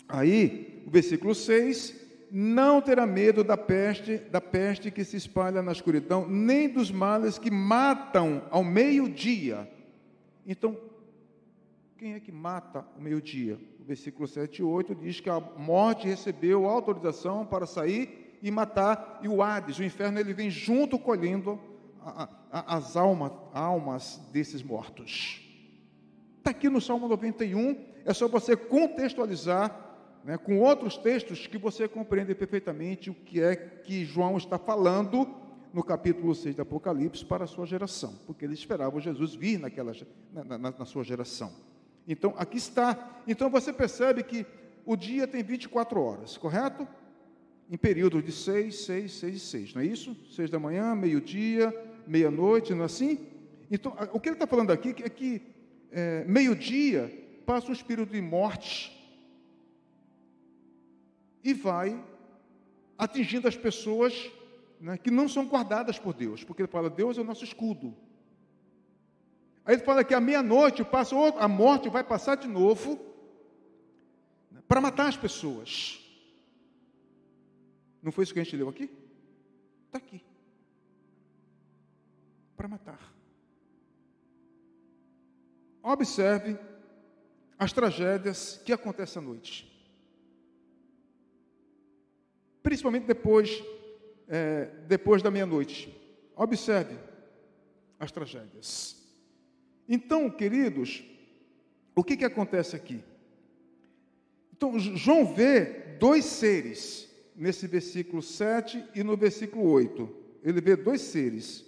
[0.08, 5.72] Aí, o versículo 6, não terá medo da peste, da peste que se espalha na
[5.72, 9.70] escuridão, nem dos males que matam ao meio-dia.
[10.46, 10.76] Então,
[11.96, 13.58] quem é que mata ao meio-dia?
[13.80, 19.20] O versículo 7 e 8 diz que a morte recebeu autorização para sair e matar,
[19.22, 21.58] e o Hades, o inferno, ele vem junto colhendo
[22.04, 25.45] a, a, as almas, almas desses mortos.
[26.46, 31.88] Está aqui no Salmo 91, é só você contextualizar né, com outros textos que você
[31.88, 35.28] compreende perfeitamente o que é que João está falando
[35.72, 39.92] no capítulo 6 do Apocalipse para a sua geração, porque ele esperava Jesus vir naquela,
[40.32, 41.52] na, na, na sua geração.
[42.06, 43.22] Então, aqui está.
[43.26, 44.46] Então, você percebe que
[44.84, 46.86] o dia tem 24 horas, correto?
[47.68, 50.16] Em períodos de 6, 6, 6 e 6, não é isso?
[50.30, 51.74] 6 da manhã, meio-dia,
[52.06, 53.26] meia-noite, não é assim?
[53.68, 55.55] Então, o que ele está falando aqui é que
[55.90, 58.92] é, meio-dia, passa um espírito de morte
[61.42, 62.02] e vai
[62.98, 64.30] atingindo as pessoas
[64.80, 67.96] né, que não são guardadas por Deus, porque ele fala: Deus é o nosso escudo.
[69.64, 73.00] Aí ele fala que à meia-noite passa a morte vai passar de novo
[74.50, 76.00] né, para matar as pessoas.
[78.02, 78.90] Não foi isso que a gente leu aqui?
[79.86, 80.22] Está aqui.
[82.56, 83.15] Para matar.
[85.88, 86.58] Observe
[87.56, 89.72] as tragédias que acontecem à noite.
[92.60, 93.62] Principalmente depois,
[94.26, 95.96] é, depois da meia-noite.
[96.34, 96.98] Observe
[98.00, 98.96] as tragédias.
[99.88, 101.04] Então, queridos,
[101.94, 103.00] o que, que acontece aqui?
[104.52, 110.16] Então, João vê dois seres nesse versículo 7 e no versículo 8.
[110.42, 111.64] Ele vê dois seres.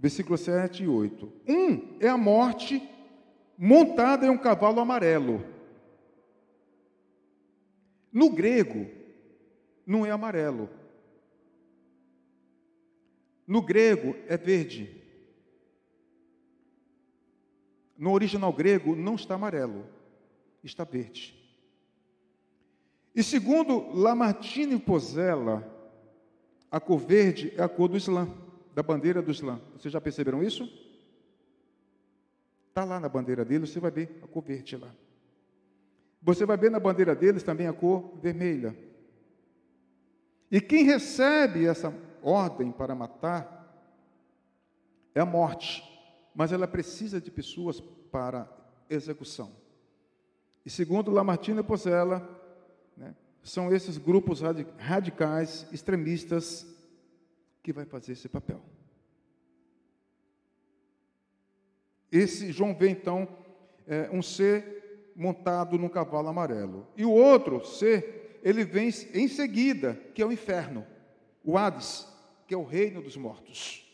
[0.00, 1.32] Versículo 7 e 8.
[1.46, 2.82] Um é a morte
[3.56, 5.44] montada em um cavalo amarelo.
[8.12, 8.88] No grego,
[9.86, 10.68] não é amarelo.
[13.46, 15.00] No grego, é verde.
[18.00, 19.84] no original grego, não está amarelo,
[20.64, 21.38] está verde.
[23.14, 25.70] E segundo Lamartine Pozella,
[26.70, 28.26] a cor verde é a cor do Islã,
[28.74, 29.60] da bandeira do Islã.
[29.76, 30.64] Vocês já perceberam isso?
[32.68, 34.94] Está lá na bandeira deles, você vai ver a cor verde lá.
[36.22, 38.76] Você vai ver na bandeira deles também a cor vermelha.
[40.50, 43.58] E quem recebe essa ordem para matar
[45.14, 45.82] é a morte,
[46.34, 48.48] mas ela precisa de pessoas para
[48.88, 49.50] execução.
[50.64, 52.28] E segundo Lamartine Pozella,
[52.96, 54.42] né, são esses grupos
[54.78, 56.66] radicais, extremistas,
[57.62, 58.62] que vai fazer esse papel.
[62.10, 63.28] Esse João vê então
[63.86, 66.86] é, um ser montado num cavalo amarelo.
[66.96, 70.86] E o outro ser, ele vem em seguida, que é o inferno,
[71.44, 72.06] o Hades,
[72.46, 73.86] que é o reino dos mortos.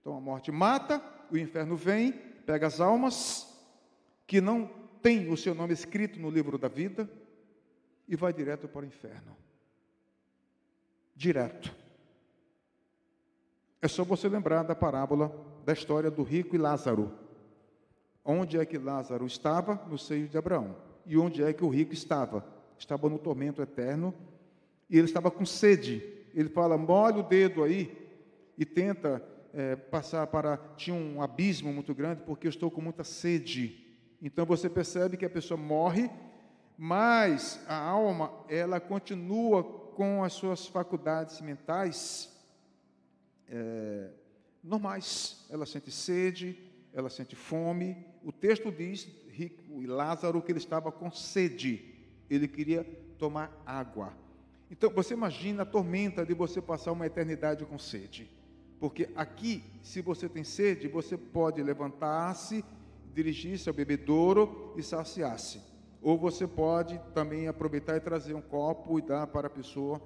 [0.00, 3.52] Então a morte mata, o inferno vem, pega as almas
[4.26, 4.70] que não
[5.02, 7.10] têm o seu nome escrito no livro da vida
[8.08, 9.36] e vai direto para o inferno.
[11.14, 11.74] Direto.
[13.80, 15.32] É só você lembrar da parábola
[15.64, 17.12] da história do rico e Lázaro.
[18.24, 19.80] Onde é que Lázaro estava?
[19.88, 20.76] No seio de Abraão.
[21.04, 22.44] E onde é que o rico estava?
[22.78, 24.14] Estava no tormento eterno
[24.88, 26.02] e ele estava com sede.
[26.34, 27.96] Ele fala: molha o dedo aí
[28.56, 29.22] e tenta
[29.52, 30.56] é, passar para.
[30.76, 33.84] Tinha um abismo muito grande porque eu estou com muita sede.
[34.20, 36.10] Então você percebe que a pessoa morre,
[36.76, 42.35] mas a alma ela continua com as suas faculdades mentais
[43.48, 44.10] é,
[44.62, 45.46] normais.
[45.50, 46.58] Ela sente sede,
[46.92, 47.96] ela sente fome.
[48.22, 51.94] O texto diz, rico e Lázaro, que ele estava com sede,
[52.28, 52.84] ele queria
[53.18, 54.12] tomar água.
[54.70, 58.28] Então, você imagina a tormenta de você passar uma eternidade com sede.
[58.80, 62.64] Porque aqui, se você tem sede, você pode levantar-se,
[63.14, 65.60] dirigir-se ao bebedouro e saciar-se.
[66.02, 70.00] Ou você pode também aproveitar e trazer um copo e dar para a pessoa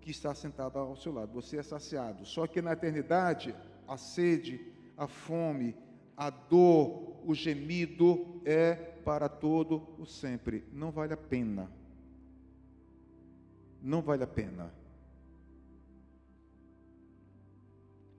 [0.00, 1.32] que está sentada ao seu lado.
[1.32, 2.24] Você é saciado.
[2.24, 3.54] Só que na eternidade,
[3.86, 4.60] a sede,
[4.96, 5.76] a fome,
[6.16, 10.64] a dor, o gemido é para todo o sempre.
[10.72, 11.70] Não vale a pena.
[13.82, 14.72] Não vale a pena.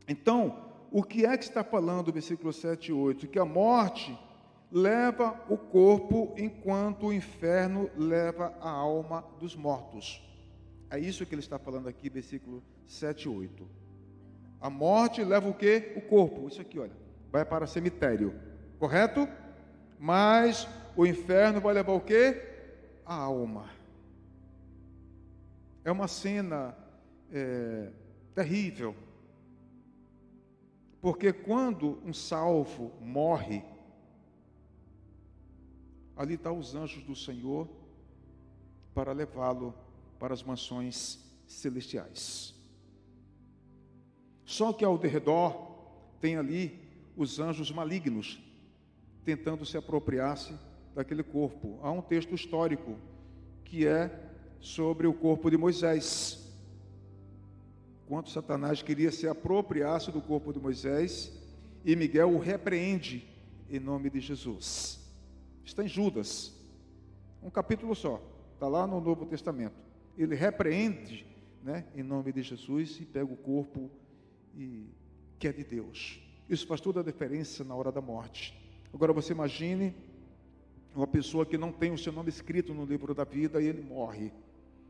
[0.08, 3.28] Então, o que é que está falando o versículo 7 e 8?
[3.28, 4.18] Que a morte
[4.72, 10.29] leva o corpo enquanto o inferno leva a alma dos mortos.
[10.90, 13.68] É isso que ele está falando aqui, versículo 7 e 8.
[14.62, 15.94] A morte leva o que?
[15.96, 16.48] O corpo.
[16.48, 18.34] Isso aqui, olha vai para o cemitério,
[18.78, 19.28] correto?
[20.00, 22.42] Mas o inferno vai levar o quê?
[23.06, 23.70] A alma.
[25.84, 26.76] É uma cena
[27.32, 27.92] é,
[28.34, 28.96] terrível.
[31.02, 33.64] Porque quando um salvo morre,
[36.16, 37.70] ali estão tá os anjos do Senhor
[38.94, 39.74] para levá-lo
[40.20, 41.18] para as mansões
[41.48, 42.54] celestiais.
[44.46, 45.70] Só que ao redor
[46.20, 46.80] tem ali
[47.16, 48.40] os anjos malignos,
[49.24, 50.54] tentando se apropriar-se
[50.94, 51.80] daquele corpo.
[51.82, 52.98] Há um texto histórico
[53.64, 54.12] que é
[54.60, 56.52] sobre o corpo de Moisés.
[58.08, 61.32] Quando Satanás queria se apropriar-se do corpo de Moisés,
[61.86, 63.26] e Miguel o repreende
[63.70, 65.00] em nome de Jesus.
[65.64, 66.54] Está em Judas,
[67.42, 68.22] um capítulo só,
[68.56, 69.89] está lá no Novo Testamento.
[70.22, 71.26] Ele repreende
[71.64, 73.90] né, em nome de Jesus e pega o corpo
[74.54, 74.86] e,
[75.40, 76.22] que é de Deus.
[76.50, 78.54] Isso faz toda a diferença na hora da morte.
[78.94, 79.96] Agora você imagine
[80.94, 83.82] uma pessoa que não tem o seu nome escrito no livro da vida e ele
[83.82, 84.34] morre.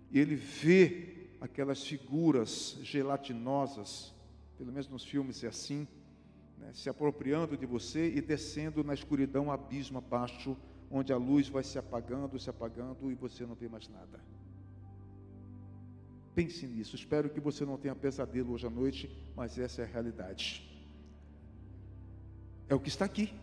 [0.09, 4.13] E ele vê aquelas figuras gelatinosas,
[4.57, 5.87] pelo menos nos filmes é assim,
[6.57, 10.57] né, se apropriando de você e descendo na escuridão, abismo abaixo,
[10.89, 14.19] onde a luz vai se apagando, se apagando e você não vê mais nada.
[16.39, 16.95] Pense nisso.
[16.95, 20.65] Espero que você não tenha pesadelo hoje à noite, mas essa é a realidade.
[22.69, 23.33] É o que está aqui.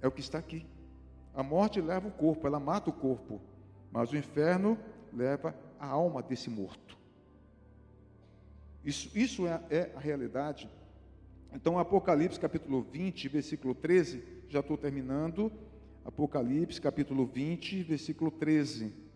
[0.00, 0.64] É o que está aqui.
[1.34, 3.40] A morte leva o corpo, ela mata o corpo,
[3.90, 4.78] mas o inferno
[5.12, 6.96] leva a alma desse morto.
[8.84, 10.70] Isso, isso é, é a realidade.
[11.52, 15.50] Então, Apocalipse capítulo 20, versículo 13, já estou terminando.
[16.04, 19.09] Apocalipse capítulo 20, versículo 13.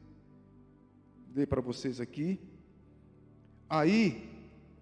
[1.35, 2.39] Dei para vocês aqui.
[3.68, 4.30] Aí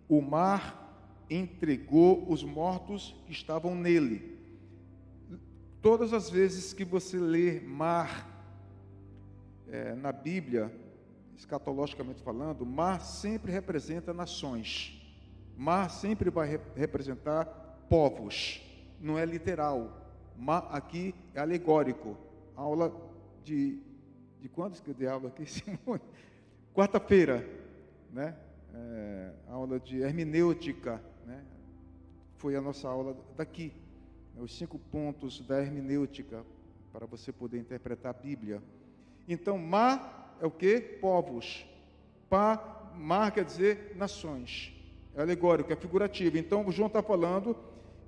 [0.07, 4.39] o mar entregou os mortos que estavam nele.
[5.81, 8.29] Todas as vezes que você lê mar
[9.67, 10.71] é, na Bíblia,
[11.35, 15.03] escatologicamente falando, mar sempre representa nações.
[15.57, 17.47] Mar sempre vai re representar
[17.89, 18.61] povos,
[19.01, 20.07] não é literal.
[20.37, 22.15] Ma, aqui é alegórico.
[22.55, 22.95] Aula
[23.43, 23.81] de.
[24.39, 26.03] De quantos que eu dei aula aqui, Simone?
[26.75, 27.47] Quarta-feira,
[28.11, 28.35] né?
[28.75, 31.45] É, aula de hermenêutica, né?
[32.39, 33.75] Foi a nossa aula daqui.
[34.35, 34.41] Né?
[34.41, 36.43] Os cinco pontos da hermenêutica
[36.91, 38.63] para você poder interpretar a Bíblia.
[39.29, 40.81] Então, Ma é o que?
[40.81, 41.67] Povos.
[42.31, 44.73] Pa, Ma quer dizer nações.
[45.15, 46.39] É alegórico, é figurativo.
[46.39, 47.55] Então, João está falando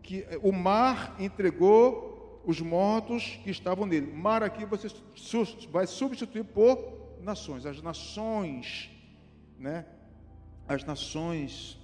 [0.03, 4.11] que o mar entregou os mortos que estavam nele.
[4.11, 4.89] Mar aqui você
[5.71, 7.67] vai substituir por nações.
[7.67, 8.91] As nações,
[9.59, 9.85] né?
[10.69, 11.79] As nações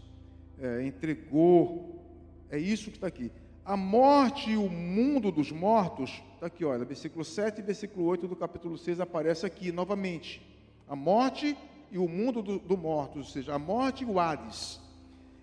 [0.59, 2.05] é, entregou.
[2.51, 3.33] É isso que está aqui.
[3.65, 8.27] A morte e o mundo dos mortos, está aqui, olha, versículo 7 e versículo 8
[8.27, 10.43] do capítulo 6 aparece aqui novamente.
[10.89, 11.57] A morte
[11.91, 14.81] e o mundo do, do morto, ou seja, a morte e o Hades,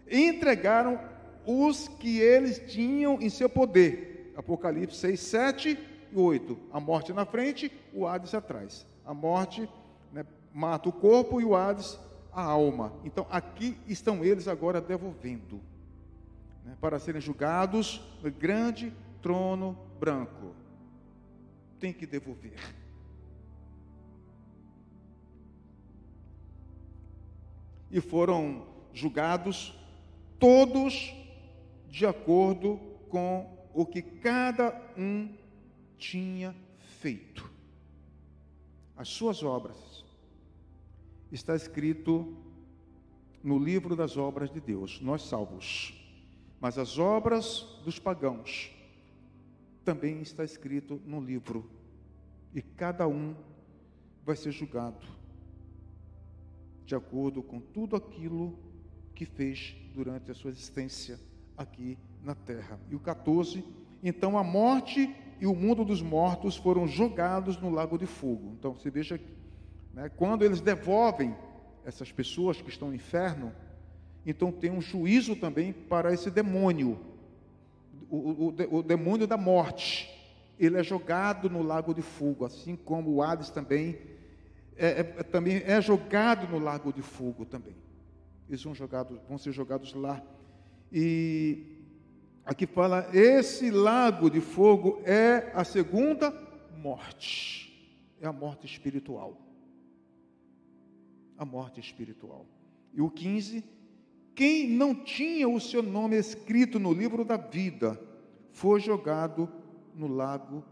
[0.09, 0.99] entregaram
[1.45, 4.33] os que eles tinham em seu poder.
[4.35, 5.79] Apocalipse 6, 7
[6.11, 6.57] e 8.
[6.71, 8.85] A morte na frente, o Hades atrás.
[9.05, 9.69] A morte
[10.53, 11.99] mata o corpo e o Hades
[12.31, 12.93] a alma.
[13.03, 15.59] Então aqui estão eles agora devolvendo
[16.63, 20.53] né, para serem julgados no grande trono branco.
[21.79, 22.53] Tem que devolver.
[27.89, 29.73] E foram julgados
[30.37, 31.15] todos
[31.89, 32.79] de acordo
[33.09, 35.33] com o que cada um
[35.97, 36.55] tinha
[36.99, 37.49] feito.
[38.95, 39.86] As suas obras.
[41.31, 42.35] Está escrito
[43.43, 45.93] no livro das obras de Deus, nós salvos.
[46.59, 48.71] Mas as obras dos pagãos
[49.83, 51.69] também está escrito no livro.
[52.53, 53.35] E cada um
[54.25, 55.05] vai ser julgado
[56.87, 58.57] de acordo com tudo aquilo
[59.13, 61.19] que fez durante a sua existência
[61.57, 62.79] aqui na terra.
[62.89, 63.63] E o 14,
[64.01, 68.55] então a morte e o mundo dos mortos foram jogados no lago de fogo.
[68.57, 69.19] Então você veja,
[69.97, 71.35] né, quando eles devolvem
[71.83, 73.51] essas pessoas que estão no inferno,
[74.23, 76.99] então tem um juízo também para esse demônio,
[78.07, 80.07] o, o, o demônio da morte.
[80.59, 83.97] Ele é jogado no lago de fogo, assim como o Hades também
[84.75, 87.75] é, é, também é jogado no lago de fogo também.
[88.47, 90.21] Eles vão, jogados, vão ser jogados lá.
[90.91, 91.81] E
[92.45, 96.31] aqui fala: esse lago de fogo é a segunda
[96.77, 99.46] morte, é a morte espiritual.
[101.37, 102.45] A morte espiritual.
[102.93, 103.63] E o 15:
[104.37, 107.99] quem não tinha o seu nome escrito no livro da vida
[108.51, 109.51] foi jogado
[109.95, 110.63] no lago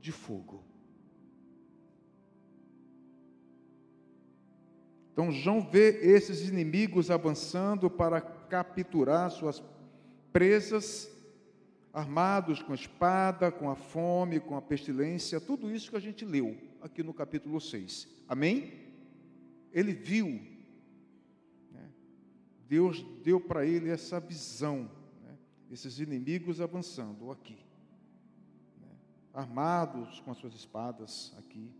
[0.00, 0.64] de fogo.
[5.12, 9.62] Então João vê esses inimigos avançando para capturar suas
[10.32, 11.10] presas,
[11.92, 16.24] armados com a espada, com a fome, com a pestilência, tudo isso que a gente
[16.24, 18.08] leu aqui no capítulo 6.
[18.26, 18.89] Amém?
[19.72, 20.40] Ele viu,
[21.70, 21.90] né?
[22.68, 24.90] Deus deu para ele essa visão,
[25.22, 25.36] né?
[25.70, 27.58] esses inimigos avançando aqui,
[28.80, 28.88] né?
[29.32, 31.72] armados com as suas espadas aqui.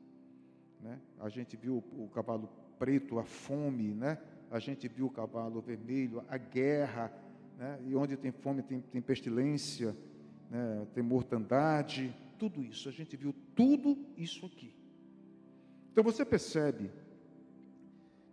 [0.81, 0.99] Né?
[1.19, 4.19] A gente viu o cavalo preto, a fome, né?
[4.51, 7.13] A gente viu o cavalo vermelho, a guerra,
[7.59, 7.79] né?
[7.87, 9.95] E onde tem fome tem, tem pestilência,
[10.95, 12.89] tem mortandade, tudo isso.
[12.89, 14.75] A gente viu tudo isso aqui.
[15.93, 16.91] Então você percebe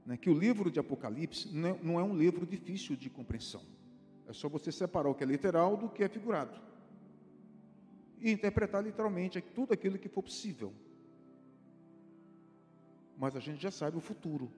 [0.07, 3.61] né, que o livro de Apocalipse não é, não é um livro difícil de compreensão.
[4.27, 6.59] É só você separar o que é literal do que é figurado.
[8.19, 10.73] E interpretar literalmente tudo aquilo que for possível
[13.17, 14.51] mas a gente já sabe o futuro.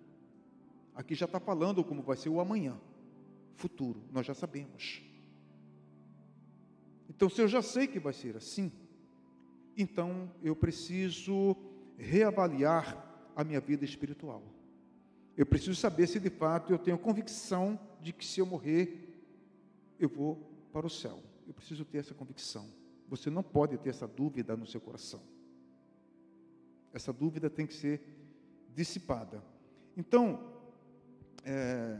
[0.94, 2.78] Aqui já está falando como vai ser o amanhã.
[3.56, 5.02] Futuro, nós já sabemos.
[7.10, 8.72] Então, se eu já sei que vai ser assim,
[9.78, 11.56] então eu preciso
[11.98, 14.44] reavaliar a minha vida espiritual.
[15.36, 19.10] Eu preciso saber se de fato eu tenho convicção de que se eu morrer,
[20.00, 20.36] eu vou
[20.72, 21.22] para o céu.
[21.48, 22.68] Eu preciso ter essa convicção.
[23.08, 25.22] Você não pode ter essa dúvida no seu coração.
[26.94, 28.02] Essa dúvida tem que ser
[28.76, 29.44] dissipada.
[29.98, 30.54] Então,
[31.44, 32.00] é,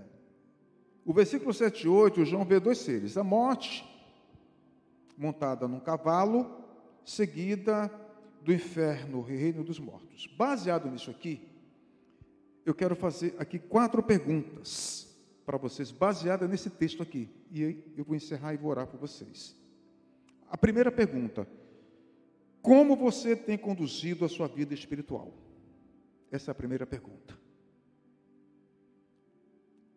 [1.04, 3.84] o versículo 7 e 8, João vê dois seres: a morte,
[5.18, 6.64] montada num cavalo,
[7.04, 7.92] seguida
[8.44, 10.28] do inferno, reino dos mortos.
[10.38, 11.49] Baseado nisso aqui,
[12.70, 15.08] eu quero fazer aqui quatro perguntas
[15.46, 17.28] para vocês, baseada nesse texto aqui.
[17.52, 19.56] E eu vou encerrar e vou orar por vocês.
[20.48, 21.48] A primeira pergunta:
[22.62, 25.34] Como você tem conduzido a sua vida espiritual?
[26.32, 27.38] Essa é a primeira pergunta.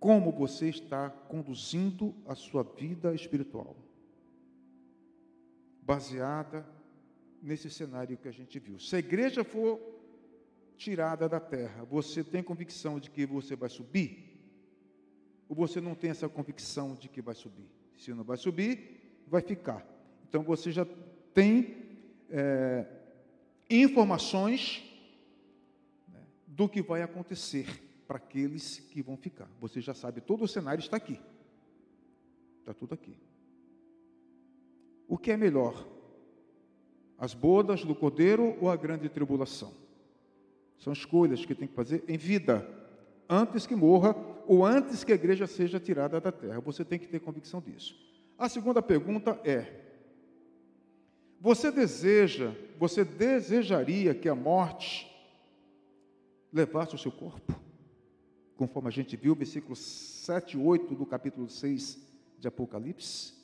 [0.01, 3.77] Como você está conduzindo a sua vida espiritual?
[5.83, 6.67] Baseada
[7.43, 8.79] nesse cenário que a gente viu.
[8.79, 9.79] Se a igreja for
[10.83, 14.37] tirada da terra, você tem convicção de que você vai subir?
[15.49, 17.69] Ou você não tem essa convicção de que vai subir?
[17.97, 19.87] Se não vai subir, vai ficar.
[20.29, 20.85] Então você já
[21.33, 21.77] tem
[22.29, 22.87] é,
[23.71, 24.83] informações
[26.09, 27.67] né, do que vai acontecer
[28.09, 29.49] para aqueles que vão ficar.
[29.61, 31.21] Você já sabe, todo o cenário está aqui.
[32.59, 33.17] Está tudo aqui.
[35.07, 35.87] O que é melhor?
[37.19, 39.82] As bodas do cordeiro ou a grande tribulação?
[40.83, 42.69] São escolhas que tem que fazer em vida,
[43.29, 44.17] antes que morra
[44.49, 46.59] ou antes que a igreja seja tirada da terra.
[46.59, 47.97] Você tem que ter convicção disso.
[48.37, 49.81] A segunda pergunta é:
[51.41, 55.09] você deseja, você desejaria que a morte
[56.53, 57.55] levasse o seu corpo?
[58.57, 61.97] Conforme a gente viu, versículos 7 e 8 do capítulo 6
[62.41, 63.35] de Apocalipse.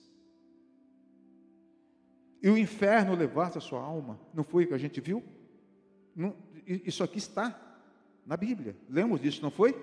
[2.43, 5.23] E o inferno levasse a sua alma, não foi o que a gente viu?
[6.16, 6.35] Não,
[6.68, 7.58] isso aqui está
[8.26, 8.76] na Bíblia.
[8.88, 9.74] Lemos disso, não foi?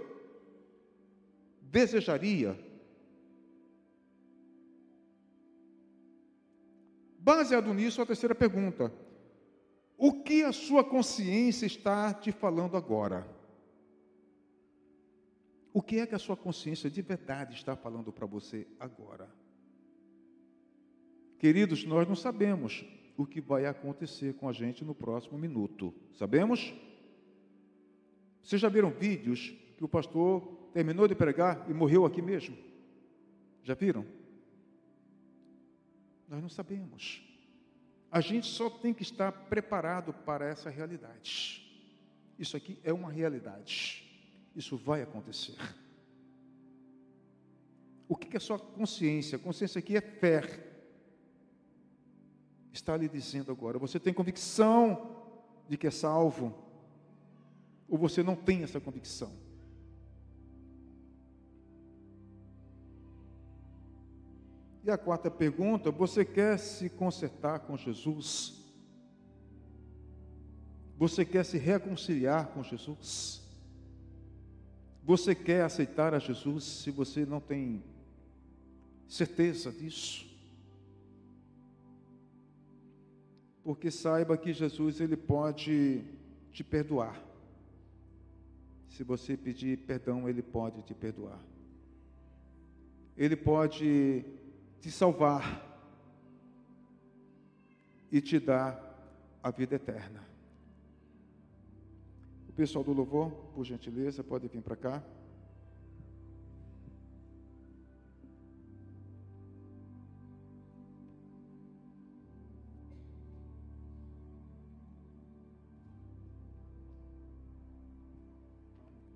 [1.61, 2.57] Desejaria.
[7.17, 8.93] Baseado nisso, a terceira pergunta:
[9.97, 13.27] O que a sua consciência está te falando agora?
[15.73, 19.29] O que é que a sua consciência de verdade está falando para você agora?
[21.39, 22.85] Queridos, nós não sabemos
[23.17, 25.93] o que vai acontecer com a gente no próximo minuto.
[26.13, 26.73] Sabemos?
[28.43, 30.41] Vocês já viram vídeos que o pastor
[30.73, 32.57] terminou de pregar e morreu aqui mesmo?
[33.63, 34.05] Já viram?
[36.27, 37.21] Nós não sabemos.
[38.11, 41.61] A gente só tem que estar preparado para essa realidade.
[42.37, 44.03] Isso aqui é uma realidade.
[44.55, 45.55] Isso vai acontecer.
[48.07, 49.39] O que é sua consciência?
[49.39, 50.74] Consciência aqui é fé
[52.75, 53.79] está lhe dizendo agora?
[53.79, 55.15] Você tem convicção
[55.67, 56.53] de que é salvo?
[57.87, 59.31] Ou você não tem essa convicção?
[64.83, 68.61] E a quarta pergunta: você quer se consertar com Jesus?
[70.97, 73.41] Você quer se reconciliar com Jesus?
[75.03, 77.83] Você quer aceitar a Jesus se você não tem
[79.07, 80.34] certeza disso?
[83.65, 86.05] Porque saiba que Jesus ele pode
[86.51, 87.19] te perdoar.
[88.89, 91.39] Se você pedir perdão, ele pode te perdoar.
[93.17, 94.23] Ele pode
[94.79, 95.63] te salvar
[98.11, 98.79] e te dar
[99.41, 100.23] a vida eterna.
[102.47, 105.03] O pessoal do louvor, por gentileza, pode vir para cá.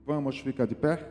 [0.10, 1.08] Vamos ficar de pé?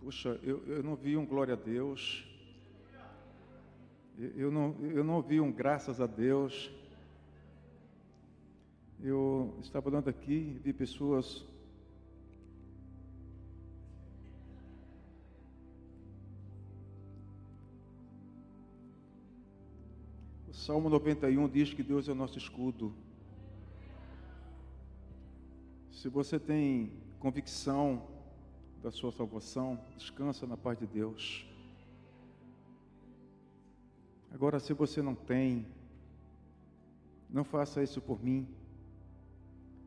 [0.00, 2.26] Puxa, eu, eu não vi um glória a Deus.
[4.18, 6.68] Eu não, eu não vi um graças a Deus.
[9.00, 11.51] Eu estava olhando aqui, vi pessoas
[20.64, 22.94] Salmo 91 diz que Deus é o nosso escudo.
[25.90, 28.06] Se você tem convicção
[28.80, 31.44] da sua salvação, descansa na paz de Deus.
[34.32, 35.66] Agora, se você não tem,
[37.28, 38.46] não faça isso por mim,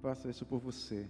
[0.02, 1.08] faça isso por você.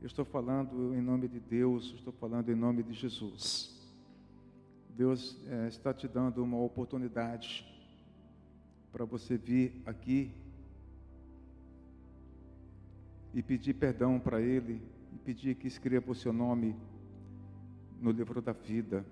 [0.00, 3.77] Eu estou falando em nome de Deus, estou falando em nome de Jesus.
[4.98, 7.64] Deus é, está te dando uma oportunidade
[8.90, 10.34] para você vir aqui
[13.32, 16.74] e pedir perdão para Ele e pedir que escreva o seu nome
[18.00, 19.06] no livro da vida.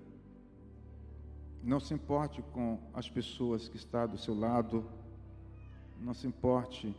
[1.63, 4.85] Não se importe com as pessoas que estão do seu lado,
[6.01, 6.93] não se importe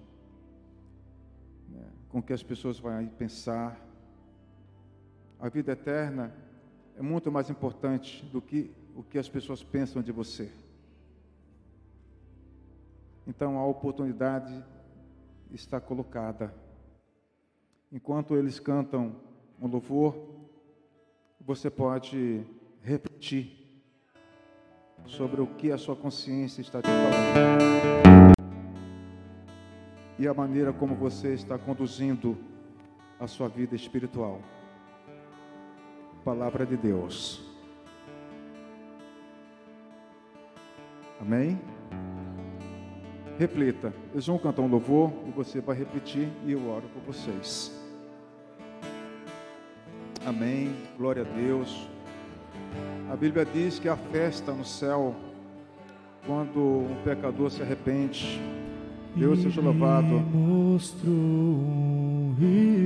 [1.69, 3.79] né, com o que as pessoas vão pensar.
[5.39, 6.48] A vida eterna
[6.99, 10.51] é muito mais importante do que o que as pessoas pensam de você.
[13.25, 14.53] Então a oportunidade
[15.53, 16.53] está colocada.
[17.93, 19.15] Enquanto eles cantam
[19.61, 20.17] um louvor,
[21.41, 22.45] você pode
[22.83, 23.65] refletir
[25.07, 28.29] sobre o que a sua consciência está te falando.
[30.19, 32.37] e a maneira como você está conduzindo
[33.21, 34.41] a sua vida espiritual.
[36.25, 37.41] Palavra de Deus.
[41.21, 41.59] Amém?
[43.39, 43.93] Reflita.
[44.13, 47.73] Eles vão cantar um louvor e você vai repetir e eu oro por vocês.
[50.27, 50.75] Amém.
[50.97, 51.89] Glória a Deus.
[53.11, 55.15] A Bíblia diz que há festa no céu
[56.27, 58.41] quando um pecador se arrepende.
[59.17, 60.07] Deus seja louvado.
[60.07, 60.79] Um
[62.39, 62.78] rio,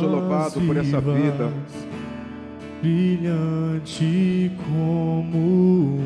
[0.00, 1.52] seja louvado por essa vida.
[2.80, 5.98] brilhante como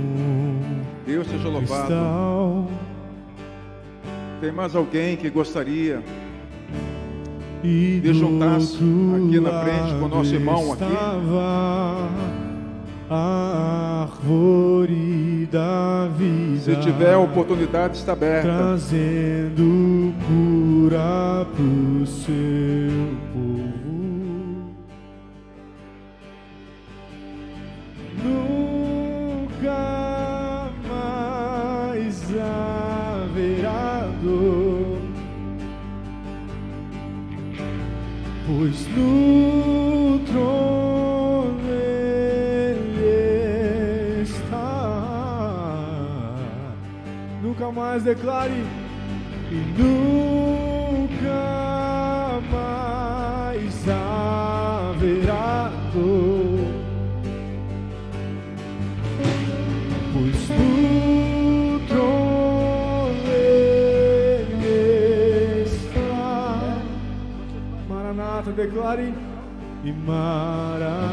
[1.06, 2.66] Deus seja louvado.
[4.40, 6.02] Tem mais alguém que gostaria
[7.62, 10.84] de juntar-se aqui na frente com o nosso irmão aqui?
[13.08, 16.60] A árvore da vida.
[16.60, 18.48] Se tiver oportunidade, está aberta.
[18.48, 23.23] trazendo cura pro seu
[38.64, 43.02] pois no trono ele
[44.22, 45.84] está.
[47.42, 48.64] Nunca mais declare
[49.50, 50.43] e nunca
[68.64, 69.12] declare.
[69.84, 70.94] E Maranata,